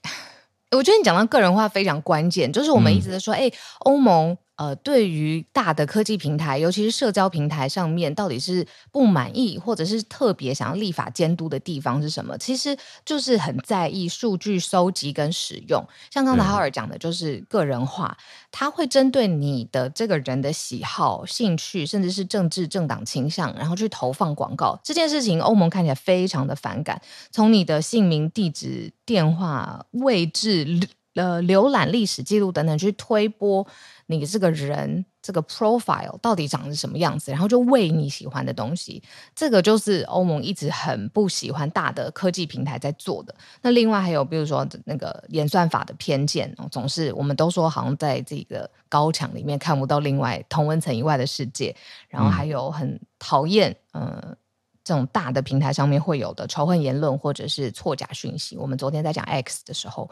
[0.72, 4.38] 我觉得你讲到个人化非常关键，就是我们一直在说，哎、嗯，欧盟。
[4.62, 12.38] 呃，对于大的科技平台，尤其是社交平台上面，到底是不满意，或者是特别想要立法监督的地方是什么？
[12.38, 15.84] 其实就是很在意数据收集跟使用。
[16.12, 18.16] 像刚才浩尔讲的，就是个人化，
[18.52, 24.80] 他会针对你的这个人的喜好、兴趣，甚至是政治政党倾向，然后去投放广告。
[24.84, 27.02] 这件事情，欧盟看起来非常的反感。
[27.32, 30.68] 从你的姓名、地址、电话、位置、
[31.16, 33.66] 呃，浏览历史记录等等去推播。
[34.12, 37.32] 你这个人这个 profile 到底长得什么样子？
[37.32, 39.02] 然后就喂你喜欢的东西，
[39.34, 43.34] 这个就是欧盟一直很不喜欢大的科技平台在做的。
[43.62, 51.76] 那另外还有比如说那个演算法的偏见，总是我们都说好像在这个高墙里面看不到另外同温层以外的世界。
[52.10, 54.36] 然后还有很讨厌呃
[54.84, 58.58] 这种大的平台上面会有的仇恨言论或者是错假讯息。
[58.58, 60.10] 我们昨天在讲 X 的时候。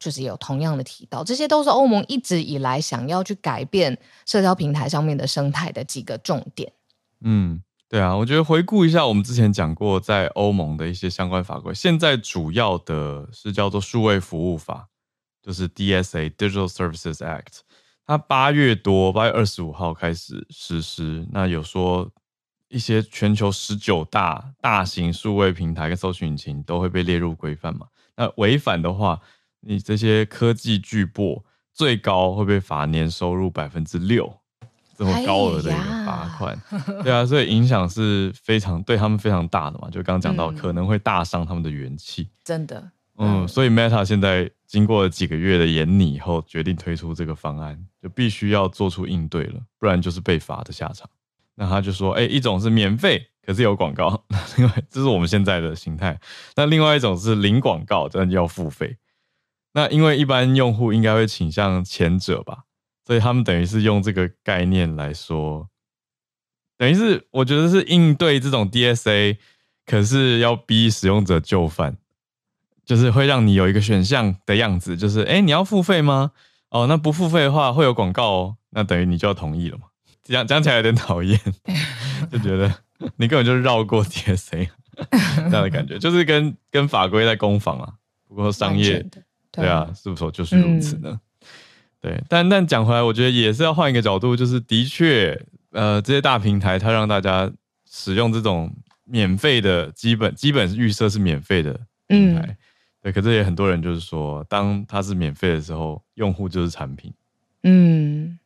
[0.00, 6.72] 就是有同样的提到，这些都是欧盟一直以来想要去改变社交平台上面的生态的几个重点。
[7.20, 14.88] 嗯，对啊，我觉得回顾一下我们之前讲过在欧盟的一些相关法规，现在主要的是叫做数位服务法，
[15.40, 17.60] 就是 DSA Digital Services Act，
[18.04, 22.10] 它八月多八月二十五号开始实施，那有说。
[22.72, 27.88] 一些全球十九大大型数位平台跟搜寻引擎都会被列入规范嘛？
[28.14, 29.20] 那违反的话，
[29.60, 31.42] 你这些科技巨擘
[31.72, 34.32] 最高会被罚年收入百分之六，
[34.96, 36.60] 这么高额的一个罚款。
[36.70, 39.88] 哎、对啊，所以影响是非常对他们非常大的嘛。
[39.90, 42.28] 就刚刚讲到，可能会大伤他们的元气。
[42.44, 51.08] 真的，嗯，所以 Meta 现在经过了几个月的研拟以后，决定推出这个方案，就必须要做出应对了，不然就是被罚的下场。
[51.54, 54.24] 那他就说，哎、欸，一种是免费，可是有广告，
[54.56, 56.18] 因为这是我们现在的形态。
[56.56, 58.96] 那另外一种是零广告，但要付费。
[59.72, 62.64] 那因为一般用户应该会倾向前者吧，
[63.06, 65.68] 所以他们等于是用这个概念来说，
[66.76, 69.38] 等于是我觉得是应对这种 DSA，
[69.86, 71.96] 可是要逼使用者就范，
[72.84, 76.32] 就是会让你有一个选项的样子，就是哎、欸，你要付费吗？
[76.70, 79.84] 哦，那不付费的话会有广告哦，那等于你就要同意了嘛。
[80.22, 81.38] 讲讲起来有点讨厌，
[82.30, 82.72] 就觉得
[83.16, 84.68] 你根本就绕过 DSA
[85.10, 87.94] 这样的感觉，就是跟跟法规在攻防啊。
[88.28, 89.04] 不过商业
[89.52, 91.10] 对，啊，是不是就是如此呢？
[91.10, 91.20] 嗯、
[92.00, 95.40] 对，但但讲回来，我觉得也是要换一个角度，就是的确，
[95.72, 97.50] 呃，这些大平台它让大家
[97.90, 98.72] 使用这种
[99.04, 101.72] 免费的基本基本预设是免费的
[102.06, 102.56] 平台，嗯、
[103.02, 103.12] 对。
[103.12, 107.12] 可是也很多人就是说，当它是免费的时候，用户就是产品，
[107.62, 108.36] 嗯。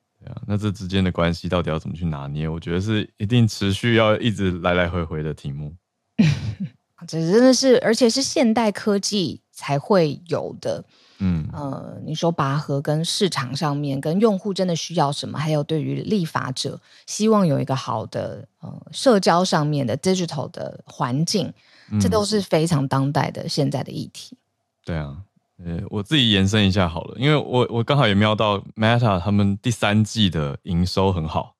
[0.47, 2.49] 那这之间的关系到底要怎么去拿捏？
[2.49, 5.71] 我觉得是一定持续要一直来来回回的题目。
[7.07, 10.85] 这真的是，而且是现代科技才会有的。
[11.19, 15.39] 嗯，呃，你说拔河跟市场上面跟用户真的需要什么？
[15.39, 21.53] 还有对于立法者希望有一个好的呃社交上面的 digital 的环境，
[22.01, 24.37] 这都是非常当代的现在的议题。
[24.85, 25.23] 对啊。
[25.65, 31.55] 呃，我自己延伸一下好了，因为我我刚好也瞄到 Meta 他们第三季的营收很好，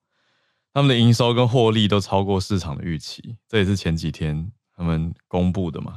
[0.73, 5.95] 他们的营收跟获利都超过市场的预期，这也是前几天他们公布的嘛。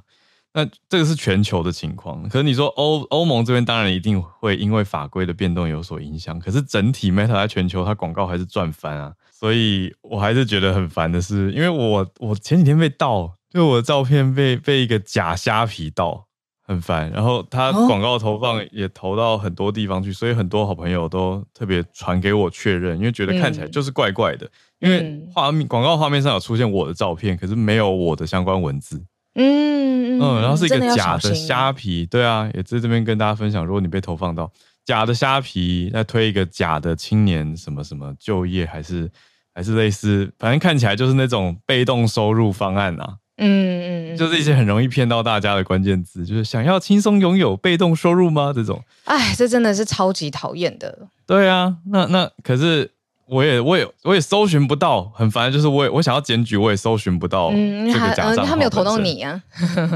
[0.58, 16.24] 那这个是全球的情况，可是你说欧欧盟这边当然一定会因为法规的变动有所影响，可是整体 Meta 在全球它广告还是赚翻啊，所以我还是觉得很烦的是，因为我我前几天被盗，就我的照片被被一个假虾皮盗。
[16.70, 29.02] 很烦，然后它广告投放也投到很多地方去，哦、所以很多好朋友都特别传给我确认，因为觉得看起来就是怪怪的，嗯、因为画面广告画面上有出现我的照片，可是没有我的相关文字。
[29.38, 34.50] 嗯嗯，然后是一个假的虾皮，对啊，也在这边跟大家分享，如果你被投放到
[34.84, 39.10] 假的虾皮，再推一个假的青年什么什么就业，还是
[39.54, 43.16] 还是类似，反正看起来就是那种被动收入方案啊。
[43.40, 48.52] 嗯嗯，就是一些很容易骗到大家的关键字，就是想要轻松拥有被动收入吗？
[48.52, 51.06] 这种，哎，这真的是超级讨厌的。
[51.24, 52.90] 对啊，那那可是
[53.28, 55.52] 我也我也我也搜寻不到，很烦。
[55.52, 58.46] 就是我也我想要检举，我也搜寻不到这个假账、嗯。
[58.46, 59.40] 他没有投到你啊。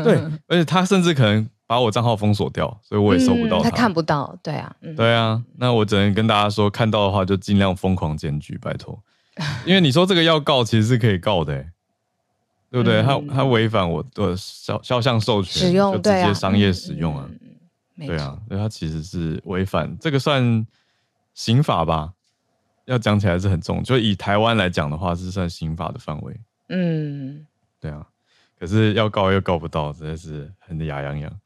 [0.05, 0.17] 对，
[0.47, 3.69] 而且他甚至可能把我账号封锁掉，所以我也搜不到他。
[3.69, 5.43] 嗯、他看不到，对啊，嗯、对啊。
[5.57, 8.99] 那我只能跟大家说，看到的话就尽量疯狂检举，拜托。
[9.65, 11.69] 因为你说这个要告，其实是可以告的、欸。
[12.71, 13.03] 对不对？
[13.03, 17.29] 他他违反我的肖肖像授权，使用就直接商业使用啊。
[17.99, 20.67] 对啊，所以他其实是违反这个算
[21.35, 22.13] 刑法吧？
[22.87, 26.41] 要讲起来是很重，就以台湾来讲的话，是算刑法的范围。
[26.69, 27.47] 嗯，
[27.81, 28.07] 对啊。
[28.59, 31.41] 可是要告又告不到，真的是很牙痒痒。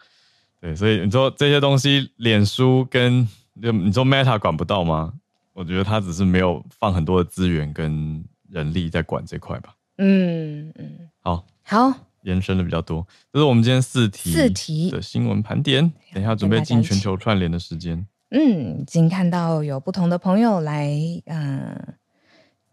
[0.60, 3.26] 对，所以你说这些东西，脸书跟
[3.62, 5.14] 就你说 Meta 管不到吗？
[5.54, 9.74] 我觉得他只是没有放很多的资源跟人力在管这块吧。
[9.96, 11.08] 嗯嗯。
[11.20, 11.90] 好好，
[12.22, 15.90] 延伸的比较多，这是我们今天四题四题的新闻盘点。
[16.12, 18.06] 等一下准备进全球串联的时间。
[18.30, 20.90] 嗯，已经看到有不同的朋友来
[21.26, 21.94] 嗯、呃、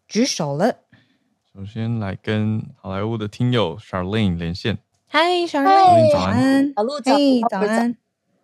[0.07, 0.77] 举手了。
[1.53, 4.79] 首先来跟好莱坞的听友 Charlene 连线。
[5.07, 6.73] 嗨，Charlene，早安。
[6.75, 7.13] 小鹿早
[7.49, 7.95] 早安。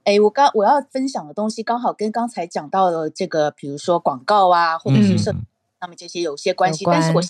[0.03, 5.31] 哎，我刚我要分享的东西刚好跟刚才讲到的这个，比如说广告啊，或者是社
[5.79, 7.21] 上面这些有些关系，关但是我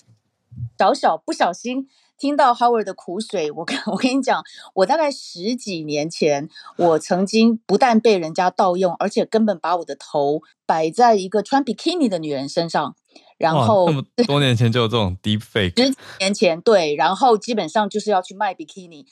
[0.78, 1.88] 小小不小心。
[2.20, 4.44] 听到 Howard 的苦水，我跟 我跟你讲，
[4.74, 12.94] 我大概十几年前，我曾经不但被人家盗用，而且根本把我的头摆在一个穿比基尼的女人身上，
[13.38, 19.06] 然后那么多年前就有这种 deep fake，十几年前对，然后基本上就是要去卖比基尼，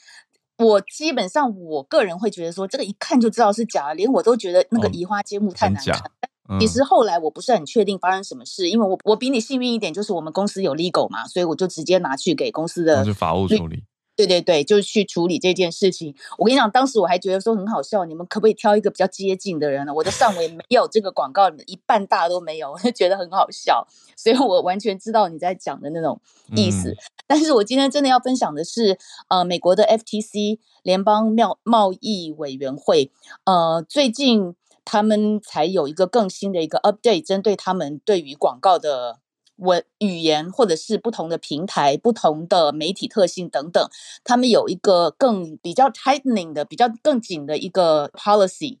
[0.59, 6.11] 我基本上我个人会觉得说，这个一看就知道是假的，连我都觉得那个移花接木太难看。
[6.59, 13.83] 其实后来我不是很确定发生什么事，因为我我比你幸运一点，就是我们公司有 legal 嘛，所以我就直接拿去给公司的就法务处理。
[14.15, 16.13] 对对对，就是去处理这件事情。
[16.37, 19.93] 我跟你讲，当时我还觉得说很好笑，你们可不可以挑一个比较接近的人呢？
[19.93, 23.87] 我的上围没有这个广告，一半大都没有，我 就觉得很好笑。
[24.17, 26.19] 所以我完全知道你在讲的那种
[26.53, 26.89] 意思。
[26.89, 26.97] 嗯、
[27.27, 28.97] 但是我今天真的要分享的是，
[29.29, 33.13] 呃，美国的 FTC 联邦贸贸易委员会，
[33.45, 34.53] 呃，最近
[34.85, 39.19] 他们才有一个更新的一个 update，针对他们对于广告的。
[39.61, 43.89] 文语言或者是不同的平台、不同的媒体特性等等，
[44.23, 48.77] 他们有一个更比较 tightening 的、比较更紧的一个 policy。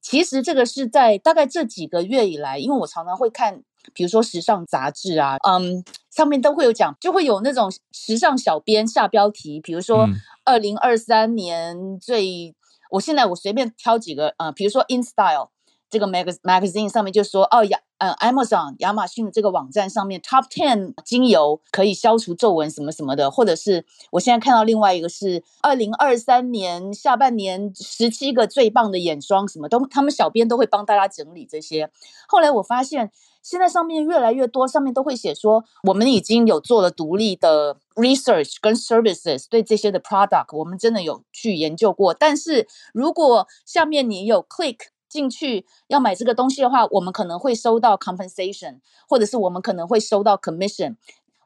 [0.00, 10.08] 其实这个是在大概这几个月以来，因为我常常会看，比如说时尚杂志啊，嗯，上面都会有讲，就会有那种时尚小编下标题，比如说
[10.46, 12.54] 二零二三年最，嗯、
[12.94, 15.48] 我现在我随便挑几个，呃，比如说 InStyle。
[15.90, 31.88] 这个 mag magazine 上面就说哦，亚呃 Amazon 亚马逊的这个网站上面 Top Ten 精油可以消除皱纹什么什么的，或者是我现在看到另外一个是二零二三年下半年十七个最棒的眼霜，什么都他们小编都会帮大家整理这些。
[32.26, 33.12] 后来我发现
[33.44, 42.14] 现在上面越来越多，上面都会写说我们已经有做了独立的 research 跟 services 对这些的 product，我们真的有去研究过。
[42.14, 44.78] 但是如果下面你有 click
[45.10, 50.96] 进去要买这个东西的话，我们可能会收到 compensation，或者是我们可能会收到 commission。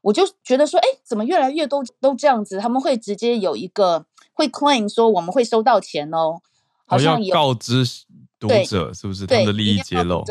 [0.01, 2.59] 我就觉得说，哎，怎么越来越多都这样子？
[2.61, 6.41] 他们会直接有一个会 claim 说我们会收到钱哦，
[6.87, 7.85] 好像要告知
[8.39, 10.25] 读者是不是他们的利益揭露？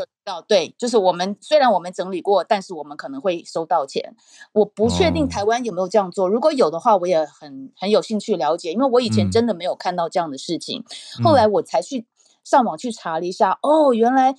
[0.48, 4.16] 对，就是我们虽然我们整理过，但是我们可能会收到钱。
[4.54, 10.84] 我不确定台湾有没有这样做，如果有的话，我也很很有兴趣了解，因为我以前真的没有看到这样的事情，
[11.24, 12.06] 后来我才去。
[12.44, 14.34] 上网去查了一下，哦，原来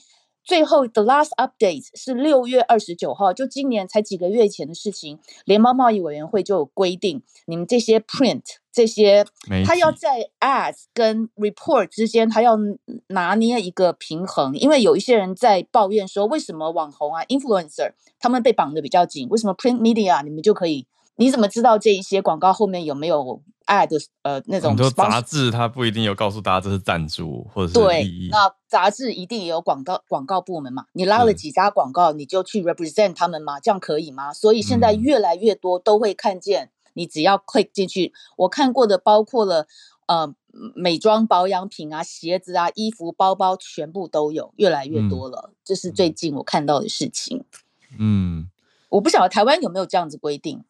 [0.49, 5.19] 最后 the last update 是六月二十九号，就今年才几个月前的事情。
[5.45, 8.41] 联邦贸易委员会就有规定，你们这些 print
[8.73, 9.27] 这些，
[9.67, 12.57] 他要在 ads 跟 report 之间，他要
[13.09, 14.55] 拿捏一个平衡。
[14.55, 20.87] 因为有一些人在抱怨说，为什么网红啊 influencer 他们被绑得比较紧，为什么 print media 你们就可以？
[21.17, 28.29] 你怎么知道这一些广告后面有没有？ad 呃那种，很多杂志它不一定有告诉大家这是赞助或者是利益。
[28.31, 30.87] 那杂志一定也有广告广告部门嘛？
[30.93, 33.61] 你拉了几家广告，你就去 represent 他们吗？
[33.61, 34.33] 这样可以吗？
[34.33, 39.67] 所以现在越来越多都会看见，你只要 click 进去，我看过的包括了
[40.07, 40.35] 呃
[40.75, 45.51] 美妆保养品啊、鞋子啊、衣服、包包，全部都有，越来越多了。
[45.53, 47.45] 嗯、这是最近我看到的事情。
[47.99, 48.49] 嗯，
[48.89, 50.65] 我不晓得台湾有没有这样子规定。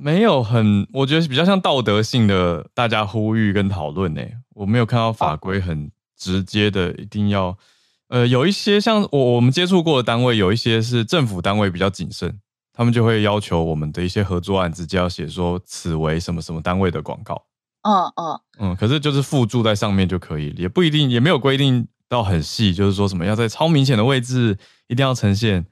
[0.00, 7.58] 没有很，我觉得比较像道德性的大家呼吁跟讨论诶，我没有看到法规很直接的一定要，
[8.06, 12.38] 呃，有一些像我我们接触过的单位，有一些是政府单位比较谨慎，
[12.72, 17.44] 他们就会要求我们的一些合作案直接要写说此为什么什么单位的广告，
[17.82, 25.66] 嗯嗯嗯，可是就是附注在上面就可以，也不一定也没有规定到很细，就是说什么要在超明显的位置一定要呈现，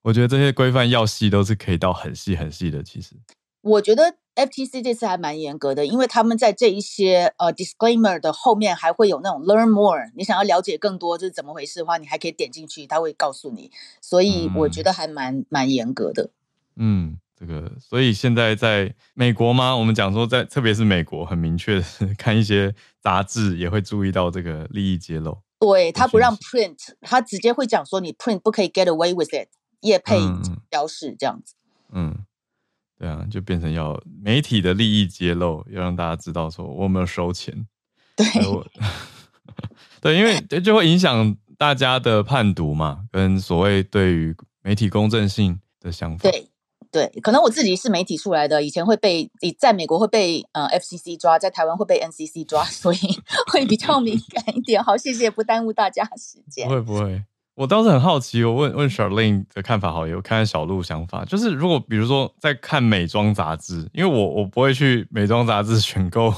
[0.00, 3.14] 我觉得这些规范要细都是可以到很细很细的，其实。
[3.66, 10.10] 我觉得 FTC 这次还蛮严格的，因为他们在这一些呃 disclaimer 的后面还会有那种 learn more。
[10.14, 13.72] 你想要了解更多这是怎么回事的话，你还可以点进去，他会告诉你。
[14.00, 16.30] 所以我觉得还蛮蛮严格的。
[16.76, 19.74] 嗯，这个所以现在在美国吗？
[19.76, 21.84] 我们讲说在特别是美国，很明确的
[22.16, 25.38] 看一些杂志也会注意到这个利益揭露。
[25.58, 29.48] 对，他不让 print，他直接会讲说你 print 不可以 get away with it，
[29.80, 30.20] 业配
[30.68, 31.54] 标示这样子。
[31.90, 32.10] 嗯。
[32.10, 32.24] 嗯
[32.98, 37.66] 对啊，就变成要媒体的利益揭露，要让大家知道说我没有收钱。
[38.16, 38.26] 对，
[40.00, 46.30] 对，因为这就会影响大家的判读嘛，跟所谓对于媒体公正性的想法。
[46.30, 46.48] 对，
[46.90, 52.98] 对，可能我自己是媒体出来的，以前会被在美国会被呃 FCC 抓，在台湾会被 NCC 抓，所以
[53.52, 54.82] 会比较敏感一点。
[54.82, 56.66] 好，谢谢，不耽误大家时间。
[56.66, 57.22] 不会，不会。
[57.56, 66.34] 我倒是很好奇，我问问 Charlene 的看法好，有看看小鹿想法，就是如果比如说在看美妆杂志，因为我我不会去美妆杂志 选购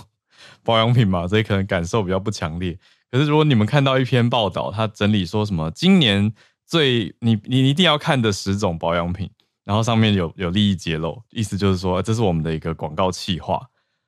[0.62, 2.78] 保养品嘛，所以可能感受比较不强烈。
[3.10, 6.32] 可是如果你们看到一篇报道，他整理说什么今年
[6.64, 9.28] 最你你一定要看的十种保养品，
[9.64, 13.60] 然后上面有有利益揭露，意思就是说这是我们的一个广告企划，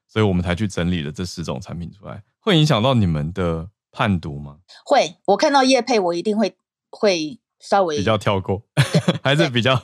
[0.06, 4.58] 所以我们才去整理了这十种产品出来，会影响到你们的判读吗？
[4.84, 6.54] 会，我看到叶配，我一定会。
[6.91, 8.62] 会稍微比较跳过，
[9.22, 9.82] 还是比较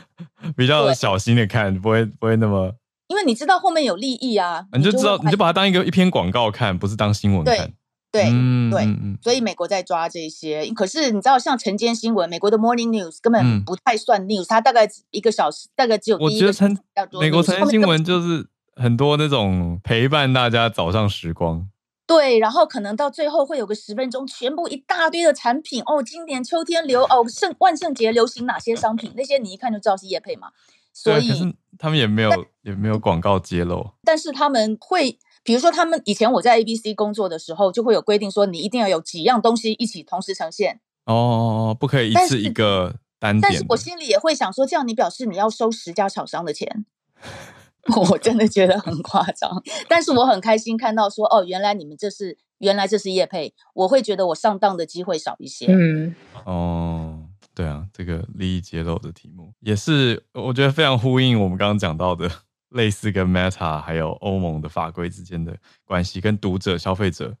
[0.56, 2.74] 比较小心的看，不会不会那么
[3.08, 7.56] 因为你知道后面有利益啊，你就知道，你就把它当一个一篇广告看，不是当新闻看。
[7.56, 7.72] 对
[8.12, 8.86] 对、嗯、对，
[9.22, 10.64] 所以美国在抓这些。
[10.74, 16.16] 可是你知道，像晨间新闻，美国的 Morning News 根本不太算 news，、嗯、它大概一个小时，大概只有。
[16.18, 16.78] 我觉得晨
[17.20, 21.68] 美国晨间新闻就是很多那种陪伴大家早上时光。
[22.06, 29.12] 对，然后可能到最后会有个十分钟，全部一大堆的产品哦，今年秋天流哦圣万圣节流行哪些商品？
[29.16, 30.50] 那些你一看就知道是叶配嘛。
[30.92, 32.30] 所以可是他们也没有
[32.62, 33.90] 也没有广告揭露。
[34.04, 40.80] 但是他们会，比如说他们以前我在 ABC 工作的时候，就会有规定说，你一定要有几样东西一起同时呈现。
[41.04, 43.42] 哦，不可以一次一个单点。
[43.42, 46.86] 但是我心里也会想说，这样你表示你要收十家厂商的钱。
[48.10, 55.66] 我真的觉得很夸张，但是我很开心看到说哦，原来你们这是原来这是叶配，我会觉得我上当的机会少一些。
[55.68, 56.14] 嗯，
[56.44, 62.28] 哦，对啊，这个利益揭露的题目也是我觉得非常呼应我们刚刚讲到的
[62.70, 67.36] 类似跟 Meta 还有欧盟的法规之间的关系，跟读者、消费者、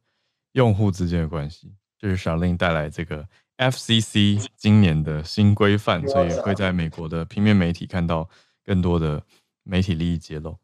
[0.52, 3.26] 用户之间的关系，就是 Charlene 带来这个
[3.58, 8.28] FCC 今年的新规范，所以会在美国的平面媒体看到
[8.64, 9.20] 更多的。
[9.66, 10.56] 媒体利益揭露，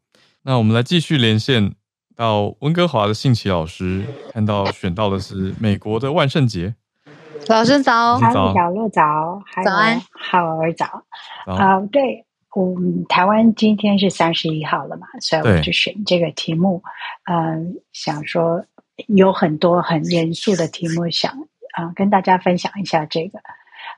[0.43, 1.75] 那我们来继续连线
[2.15, 6.75] 到温哥华的信奇老师，看到选到的是美国的万圣节。
[7.47, 10.85] 老师早，哈喽小鹿早，早安，好儿早。
[11.45, 12.25] 啊、呃，对，
[12.55, 16.81] 我们台湾今天是三十一号了嘛，所以我就选这个题目。
[17.25, 18.65] 嗯、呃，想说
[19.07, 23.39] 有很多很严肃的题目想，想、呃、啊跟大家分享一下这个。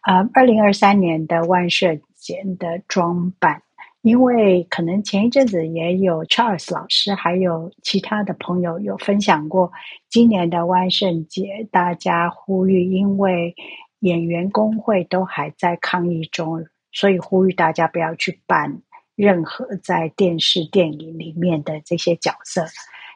[0.01, 3.61] 啊、呃，二零二三年的万圣节的装扮。
[4.05, 9.71] 因为可能前一阵子也有 Charles 老师，还有其他的朋友有分享过，
[10.11, 13.55] 今年的万圣节，大家呼吁，因为
[14.01, 18.79] 演员工会都还在抗议中，所以呼吁大家不要去扮
[19.15, 22.63] 任何在电视、电影里面的这些角色。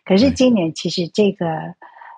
[0.04, 1.46] 可是今年其实这个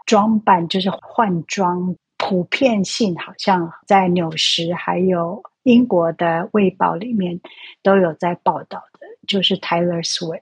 [0.05, 5.43] 装扮就是换装，普遍性好像在纽时还有。
[5.63, 7.39] 英国的《卫报》里面
[7.83, 10.41] 都有在报道的，就是 Taylor Swift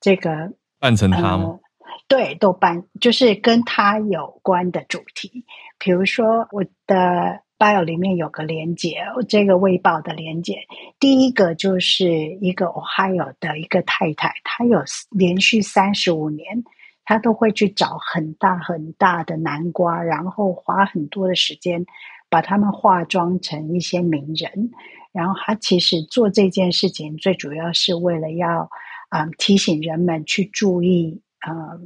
[0.00, 1.58] 这个扮成他吗？
[1.58, 1.60] 呃，
[2.08, 5.44] 对，都扮就是跟他有关的主题。
[5.78, 10.58] 比如说，我的 bio 里面有个连接，这个《卫报》的连接，
[11.00, 12.08] 第一个就是
[12.40, 16.64] 一个 Ohio 的一个太太，她有连续三十五年，
[17.04, 21.84] 她都会去找很大很大的南瓜，然后花很多的时间。
[22.28, 24.70] 把他们化妆成一些名人，
[25.12, 28.68] 然后他其实做这件事情最主要是为了要
[29.08, 31.80] 啊、提醒人们去注意呃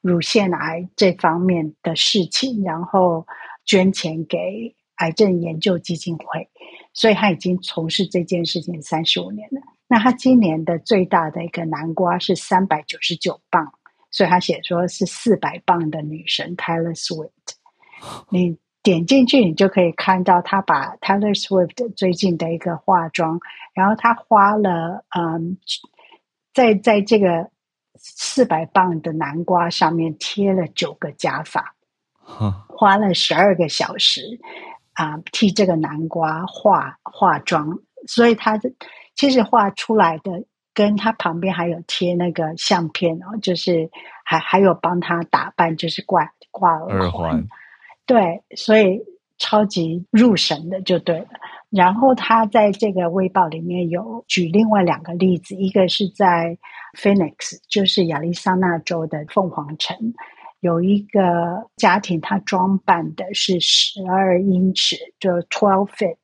[0.00, 3.24] 乳腺癌这方面的事情，然后
[3.64, 6.48] 捐钱给癌症研究基金会。
[6.92, 9.60] 所以他已经从事这件事情三十五年了。
[9.86, 13.72] 那他今年的最大的一个南瓜是三百九十九磅，
[14.10, 17.30] 所以他写说是四百磅的女神 Taylor Swift。
[18.30, 18.58] 你。
[18.86, 23.40] 点进去，你就可以看到他把 Taylor Swift 最近的一个化妆，
[23.74, 25.58] 然后他花了嗯，
[26.54, 27.50] 在在这个
[27.96, 31.74] 四百磅的南瓜上面贴了九个假发，
[32.68, 34.38] 花了十二个小时
[34.92, 38.70] 啊，替这个南瓜化化妆，所以他的
[39.16, 43.90] 其实画出来的跟他旁边还有贴那个相片哦，就是
[44.24, 47.44] 还还有帮他打扮，就是挂挂耳环。
[48.06, 49.00] 对，所以
[49.36, 51.26] 超级入神的就对了。
[51.68, 56.56] 然后他在这个《微报》里面有举另外两个例子，一个是在
[56.96, 60.14] Phoenix，就是亚利桑那州的凤凰城，
[60.60, 66.16] 有一个家庭，他装扮的是十二英尺，就 twelve feet，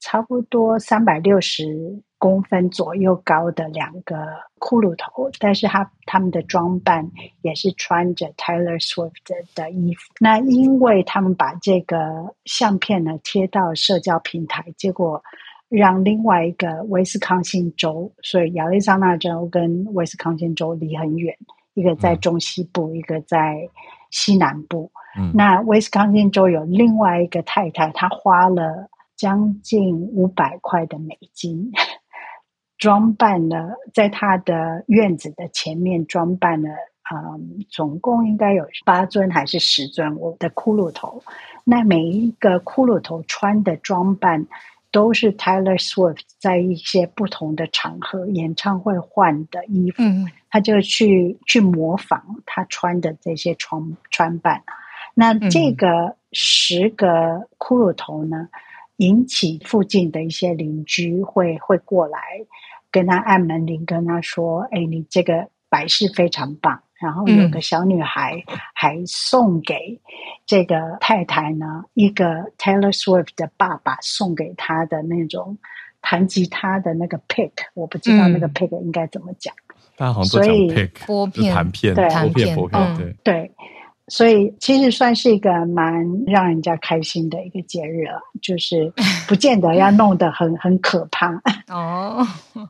[0.00, 2.02] 差不多三百六十。
[2.22, 4.14] 公分左右高的两个
[4.60, 7.04] 骷髅头，但是他他们的装扮
[7.40, 9.10] 也是穿着 Taylor Swift
[9.56, 10.02] 的衣服。
[10.20, 15.20] 那因为他们把这个相片呢贴到社交平台，结果
[15.68, 21.36] 让另外一个威斯康星州，所以亚利桑那州跟威斯康星州离很远，
[21.74, 23.68] 一个在中西部，嗯、一个在
[24.12, 24.88] 西南部。
[25.18, 31.72] 嗯、那威斯康星州有另外一个太太，她花了将近五百块的美金。
[32.82, 36.68] 装扮了，在他的院子的前面装扮了，
[37.14, 41.22] 嗯，总共应该有八尊还是十尊我的骷髅头。
[41.62, 44.48] 那每一个骷髅头穿的装扮
[44.90, 54.64] 都是 Taylor Swift 在一些不同的场合演唱会换的衣服，嗯、他就去去模仿他穿的这些穿穿扮。
[55.14, 58.48] 那这个十个骷髅头呢，
[58.96, 62.18] 引起附近的一些邻居会会过来。
[62.92, 70.00] 跟他按门铃，跟他说：“哎，你这个摆饰非常棒。”然后有个小女孩还送给
[70.46, 75.58] 这个太太呢一个 Taylor Swift 的爸爸送给她的那种
[76.00, 79.52] 弹吉他的那个 pick，我不知道那个 pick 应该怎么讲。
[79.96, 83.52] 大家好像都讲 pick，拨片，弹片，对，拨片，拨片，对对。
[84.12, 88.92] 所以其实算是一个蛮让人家开心的一个节日了，就是
[89.26, 91.30] 不见得要弄得很很可怕
[91.72, 92.22] 哦。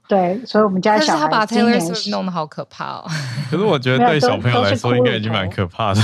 [0.06, 3.04] 对，所以我们家小孩把 Taylor Swift 弄得好可怕哦。
[3.50, 6.00] 可是我觉得对小朋友来说应该已经蛮可怕的。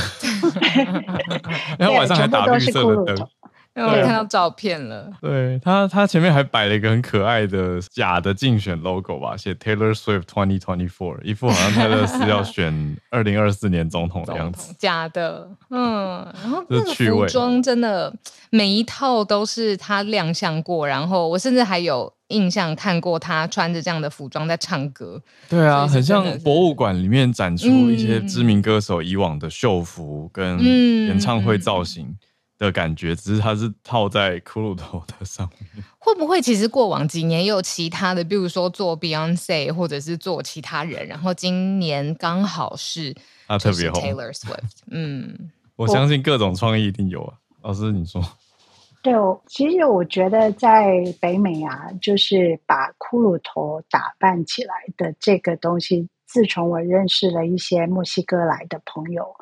[1.78, 3.28] 然后晚上还打绿色的灯。
[3.86, 14.74] 我看到照片了，对他，他前面还摆了一个很可爱的假的竞选 logo 吧，写 Taylor Swift 2024，一副好像泰勒斯要选 二零二四年总统的样子。
[14.78, 18.14] 假的，嗯，然后那个服装真的
[18.50, 25.20] 每一套都是他亮相过，然后我甚至还有印象看过他穿着这样的服装在唱歌。
[25.48, 32.06] 对啊，很像博物馆里面展出一些知名歌手以往的秀服跟演唱会造型。
[32.06, 32.16] 嗯
[32.58, 35.84] 的感觉，只是它是套在骷髅头的上面。
[35.98, 43.14] 会不会其实过往几年也有其他的，比如说做 Beyonce 或者是做其他人，然后今年刚好是
[43.46, 44.80] 他特别红 Taylor Swift。
[44.90, 47.34] 嗯， 我相信各种创意一定有啊。
[47.62, 48.22] 老师，你说？
[49.00, 49.14] 对，
[49.46, 50.90] 其实我觉得在
[51.20, 59.36] 北美啊，就是把骷髅头打扮起来的这个东西，自从我认识了一些墨西哥来的朋友。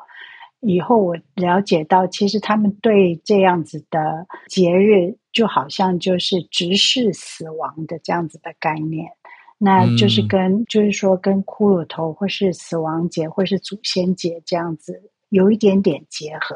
[0.59, 9.11] 以后我了解到，其实他们对这样子的节日，就好像就是直视死亡的这样子的概念，
[9.57, 16.55] 那就是跟、嗯、就是说跟骷髅头或是死亡节或是祖先节这样子有一点点结合，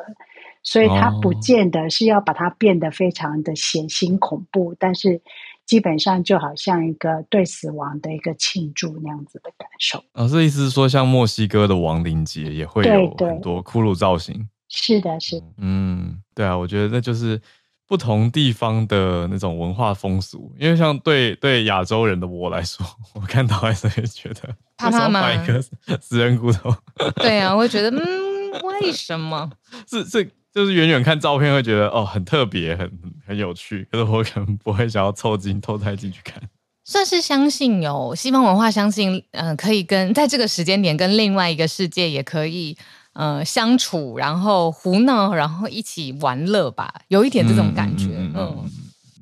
[0.64, 5.22] 所以它不见得是要把它变得非常的血腥恐怖，但是。
[5.66, 10.03] 基本上就好像一个对死亡的一个庆祝那样子的感受。
[10.14, 14.47] 老师意思是说，像墨西哥的亡灵节也会有很多骷髅造型。
[14.68, 15.45] 是的，是的。
[15.57, 17.39] 嗯，对啊，我觉得那就是
[17.88, 20.53] 不同地方的那种文化风俗。
[20.59, 22.86] 因为像对对亚洲人的我来说，
[23.16, 25.22] 我看到还是会觉得怕怕吗？
[25.22, 25.62] 摆一个
[26.01, 26.74] 死人骨头。
[27.16, 29.49] 对啊，我会觉得嗯，为什么？
[29.88, 30.32] 是 是。
[30.54, 32.91] 就是远远看照片会觉得哦，很特别，很
[33.26, 36.41] 很有趣，可是我可能不会想要凑近偷拍进去看。
[36.84, 42.76] 算是相信有西方文化，相信嗯、呃，可以跟在这个时间点跟另外一个世界也可以
[43.14, 48.72] 呃相处，然后胡闹，然后一起玩乐吧，有一点这种感觉，嗯，嗯嗯嗯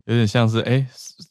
[0.05, 0.87] 有点像是哎，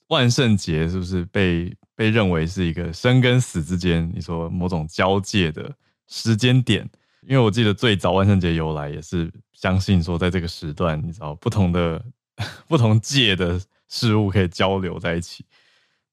[0.09, 5.73] 万圣节是不是被被认为是一个生跟死之间，你说某种交界的
[6.07, 6.89] 时间点？
[7.27, 9.31] 因为我记得最早万圣节由来也是。
[9.61, 12.01] 相信说，在这个时段，你知道不同的、
[12.69, 15.45] 不同界的事物可以交流在一起，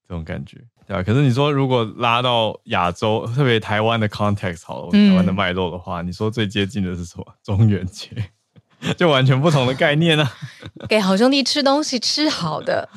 [0.08, 1.00] 这种感觉，对吧？
[1.00, 7.24] 可是你说，如果拉到亚洲，特别台湾的 context 好了，台湾的脉络的话，嗯、你说最接近的是什么？
[7.44, 8.10] 中元节，
[8.98, 10.32] 就完全不同的概念啊！
[10.90, 12.88] 给好兄弟吃东西，吃好的，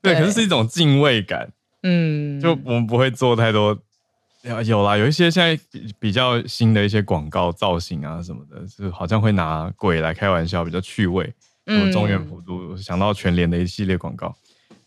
[0.00, 1.52] 对，对，可是是一种敬畏感，
[1.82, 3.78] 嗯，就我们不会做太多。
[4.42, 5.62] 有啦，有一些现在
[5.98, 11.32] 比较新的一些广告造型啊什么的，就好像会拿鬼来开玩笑，比较趣味。
[11.66, 14.34] 嗯，中原普渡想到全联的一系列广告，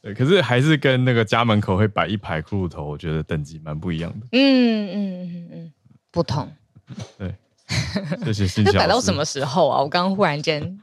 [0.01, 4.27] 对，可是还是跟那个家门口会摆一排骷髅头，我觉得等级蛮不一样的。
[4.31, 5.73] 嗯嗯嗯嗯，
[6.11, 6.51] 不同。
[7.17, 7.33] 对，
[8.25, 8.63] 谢谢新。
[8.65, 9.81] 那摆到什么时候啊？
[9.81, 10.77] 我刚刚忽然间，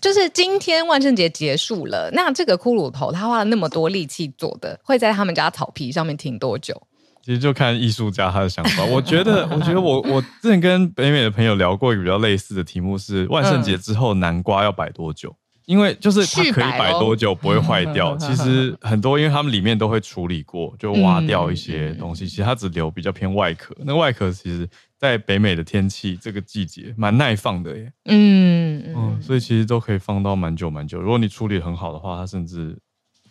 [0.00, 6.80] 就是今天万圣节结束了，那这个骷髅头他花了那么多力气做的，会在他们家草皮上面停多久？
[7.24, 8.84] 其实就看艺术家他的想法。
[8.84, 15.34] 我觉得， 我觉得我我之前跟北美的朋友聊过一个比较类似的题目是：万圣节之后南瓜要摆多久？
[15.66, 18.14] 因为就是它可以摆多久不会坏掉。
[18.18, 22.26] 其实很多，因为他们里面都会处理过，就挖掉一些东西。
[22.28, 23.72] 其实它只留比较偏外壳。
[23.78, 24.68] 那外壳其实，
[24.98, 27.92] 在北美的天气这个季节蛮耐放的耶。
[28.06, 31.00] 嗯嗯，所以其实都可以放到蛮久蛮久。
[31.00, 32.76] 如果你处理很好的话，它甚至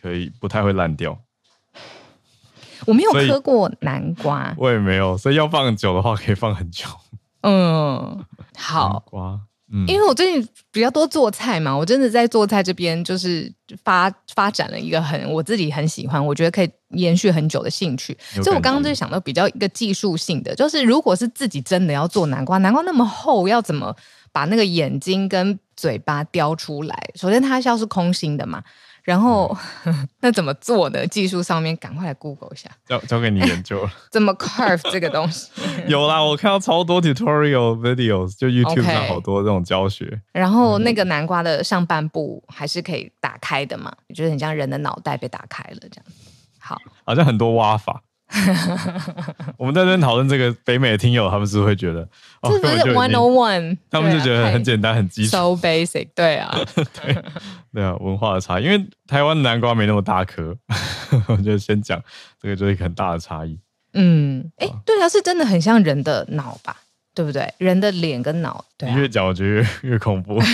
[0.02, 1.20] 可以不太会烂掉。
[2.86, 6.86] 我没有喝过南瓜，我也没有，所以要放久的话可以放很久。
[7.42, 8.24] 嗯，
[8.58, 8.90] 好。
[8.90, 9.40] 南瓜，
[9.74, 13.52] 嗯，因为我最近比较多做菜嘛，我真的在做菜这边就是
[13.84, 18.18] 发发展了一个很我自己很喜欢，我觉得可以延续很久的兴趣。
[18.36, 23.96] 所以我刚刚就想到比较一个技术性的，就是如果是自己真的要做南瓜，南瓜那么厚，要怎么
[24.32, 27.10] 把那个眼睛跟嘴巴雕出来？
[27.16, 28.62] 首先它要是空心的嘛。
[29.04, 31.06] 然后、嗯、 那怎么做呢？
[31.08, 33.92] 技术上面赶快来 Google 一下，交交给你研究了。
[34.12, 35.50] 怎么 carve 这个东西？
[35.88, 40.06] 有啦，我看到超多 tutorial videos，就 YouTube 上好多这种教学。
[40.06, 40.20] Okay.
[40.40, 43.92] 然后那个南瓜的上半部还是可以打开的嘛？
[44.14, 46.06] 就是很像人的脑袋被打开了这样。
[46.60, 48.02] 好，好像很多挖法。
[49.58, 52.08] 我们在这边讨论这个北美的听友，他们是会觉得
[52.44, 56.08] 这不是 one on one，他们就觉得很简单、很基础，so basic。
[56.16, 57.16] 对啊， 对
[57.74, 60.56] 对啊，文化的差异，因为台湾南瓜没那么大颗，
[61.28, 62.02] 我就先讲
[62.42, 63.60] 这个就是一个很大的差异。
[63.94, 66.78] 嗯，哎，对啊，是真的很像人的脑吧？
[67.14, 67.54] 对不对？
[67.58, 70.40] 人的脸跟脑，对、啊，越讲我觉得越越恐怖。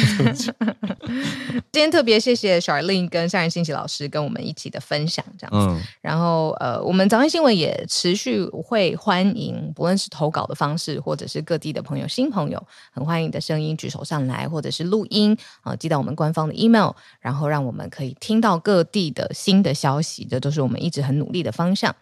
[1.71, 5.67] 今天特别谢谢 Charlene 跟善人信息老师跟我们一起的分享，这样子。
[5.69, 21.95] 嗯、然后呃，我们早安新闻也持续会欢迎，不论是投稿的方式，或者是各地的朋友、新朋友，很欢迎你的声音举手上来，或者是录音啊、呃，寄到我们官方的 email，然后让我们可以听到各地的新的消息，这都是我们一直很努力的方向。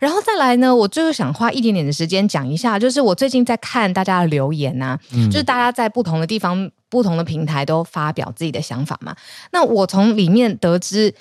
[0.00, 9.14] 然后再来呢，我就是想花一点点的时间讲一下，就是我最近在看大家的留言呐、啊，嗯、就是大家在不同的地方、不同的平台都发表自己的想法嘛。
[9.52, 11.14] 那我从里面得知，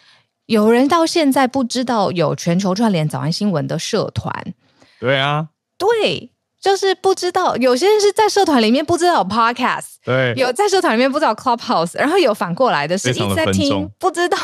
[0.46, 4.54] 有人到现在不知道有全球串联早安新闻的社团。
[5.00, 5.48] 对啊，
[5.78, 7.56] 对，就是不知道。
[7.58, 14.38] 有些人是在社团里面不知道有 podcast，对，有在社团里面不知道 Clubhouse，然后有反过来的是一直在听，不知道。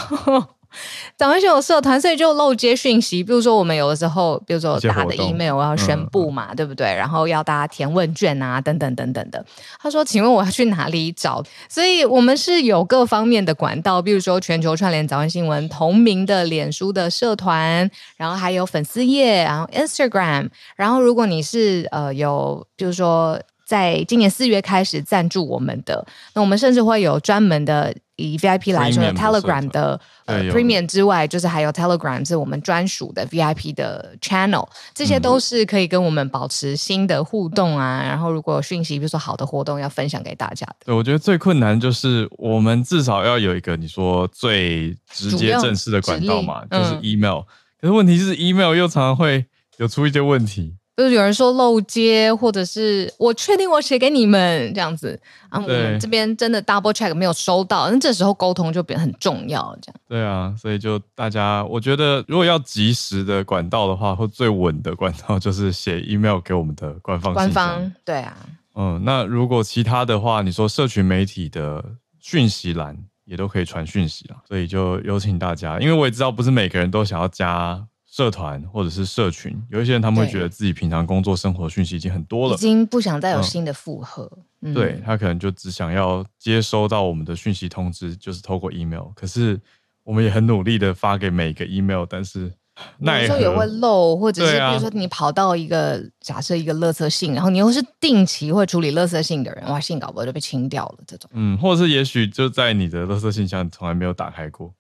[1.18, 3.24] 早安新闻社团，所以就漏接讯息。
[3.24, 6.88] 比如说，我们有的时候，比如说打的 email 要宣布嘛，嗯、对不对？
[6.88, 9.46] 然后要大家填问卷啊，等等等等的。
[9.82, 20.50] 他说：“请问我要去哪里找？”所以我们是有各方面的管道，比如说全球串联早安新闻同名的脸书的社团，然后还有粉丝页，然后 Instagram。
[20.76, 27.94] 然后如果你是呃有，比如说在今年四月开始赞助我们的，那我们甚至会有专门的。
[28.16, 38.01] 以 VIP 来说，Telegram 的呃 Premium 之外，就是还有 Telegram 是我们专属的 VIP 的 Channel，这些都是可以跟我们保持新的互动啊。
[38.03, 40.76] 嗯、然后如果有讯息，比如说好的活动要分享给大家的。
[40.86, 47.39] 对，我觉得最困难就是我们至少要有一个你说最直接正式的管道嘛，就是 Email。
[47.39, 47.45] 嗯、
[47.82, 49.45] 可是问题是 Email 又常常会
[49.78, 50.76] 有出一些问题。
[50.96, 55.20] 就是有人说漏接，或者是我确定我写给你们这样子
[55.50, 59.96] 啊，我们这边真的 double check 没有收到，那这时候沟通就变得很重要，这样。
[60.08, 67.34] 对啊，所以就大家，我觉得如果要及时的管道的话，或最稳的管道 就是写 email 给我们的官方。
[67.34, 68.38] 官方，对啊。
[68.76, 71.84] 嗯，那如果其他的话，你说社群媒体的
[72.20, 77.84] 讯息栏也都可以传讯息啊，所以就有请大家，因为我也知道不是每个人都想要加。
[78.14, 84.32] 社团或者是社群，有一些人他们会觉得自己平常工作生活讯息已经很多了，已经不想再有新的负荷。
[84.72, 89.05] 对，他可能就只想要接收到我们的讯息通知，就是透过 email。
[89.16, 89.59] 可是
[90.03, 92.53] 我们也很努力的发给每个 email，但是
[92.99, 101.28] 有时候也会漏，或者是比如说你跑到一个、啊、假设一个垃圾信，然后你又是定期会处理垃圾信的人，哇，信搞不好就被清掉了这种。
[101.34, 104.72] 嗯，或者是也许就在你的垃圾信箱从来没有打开过。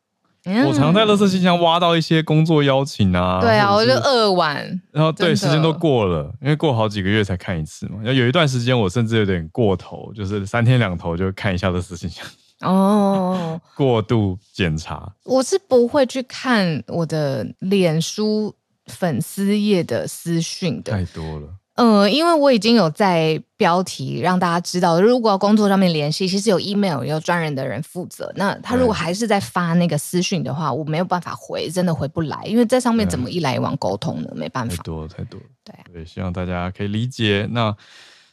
[0.45, 4.81] 我常在垃圾信箱挖到一些工作邀请啊，对啊，我就二完。
[4.91, 8.03] 然后对，时间都过了，因为过好几个月才看一次嘛。
[8.03, 12.25] 有一段时间我甚至有点过头，就是三天两头就看一下垃圾信箱。
[12.59, 15.13] 哦，过度检查。
[15.25, 18.53] 我是不会去看我的脸书
[18.87, 21.47] 粉丝页的私讯的，太多了。
[21.75, 28.31] 嗯，因为我已经有在标题让大家知道，如果要工作上面联系，其实有 email 有专人的人负责。
[28.35, 34.29] 那他如果还是在发那个私讯的话，我没有办法回，真的回不来，因为在上面怎么一来一往沟通呢？
[34.35, 35.45] 没办法，太多了，太多了。
[35.63, 37.47] 对啊，对，希望大家可以理解。
[37.51, 37.75] 那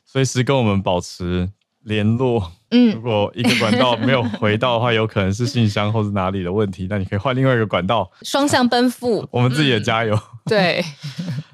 [0.05, 1.49] 随时跟我们保持
[1.85, 2.53] 联络。
[2.73, 9.27] 嗯，如果一个管道没有回到的话，有可能是信箱或是哪里的问题，那你可以换另外一个管道，双向奔赴。
[9.33, 10.15] 我们自己也加油。
[10.15, 10.85] 嗯、对。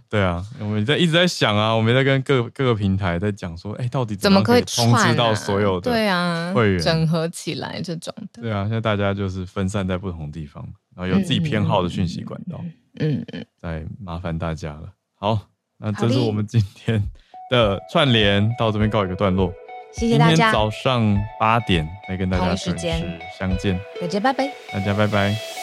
[0.09, 8.43] 对啊，我们在一直在想啊，我们在跟各各个平台在讲说，哎，到底怎么可以通知到所有的对啊会员整合起来这种的？
[8.43, 12.65] 对啊，现在大家就是分散在不同地方，然后有自己偏好的讯息管道，
[13.01, 14.89] 嗯嗯，再麻烦大家了。
[15.19, 15.39] 好，
[15.79, 17.03] 那这是我们今天
[17.51, 19.53] 的串联，到这边告一个段落。
[19.93, 20.53] 谢谢大家。
[20.53, 22.87] 早上八点来跟大家准时
[23.39, 25.56] 相见，大家拜拜，大家拜拜。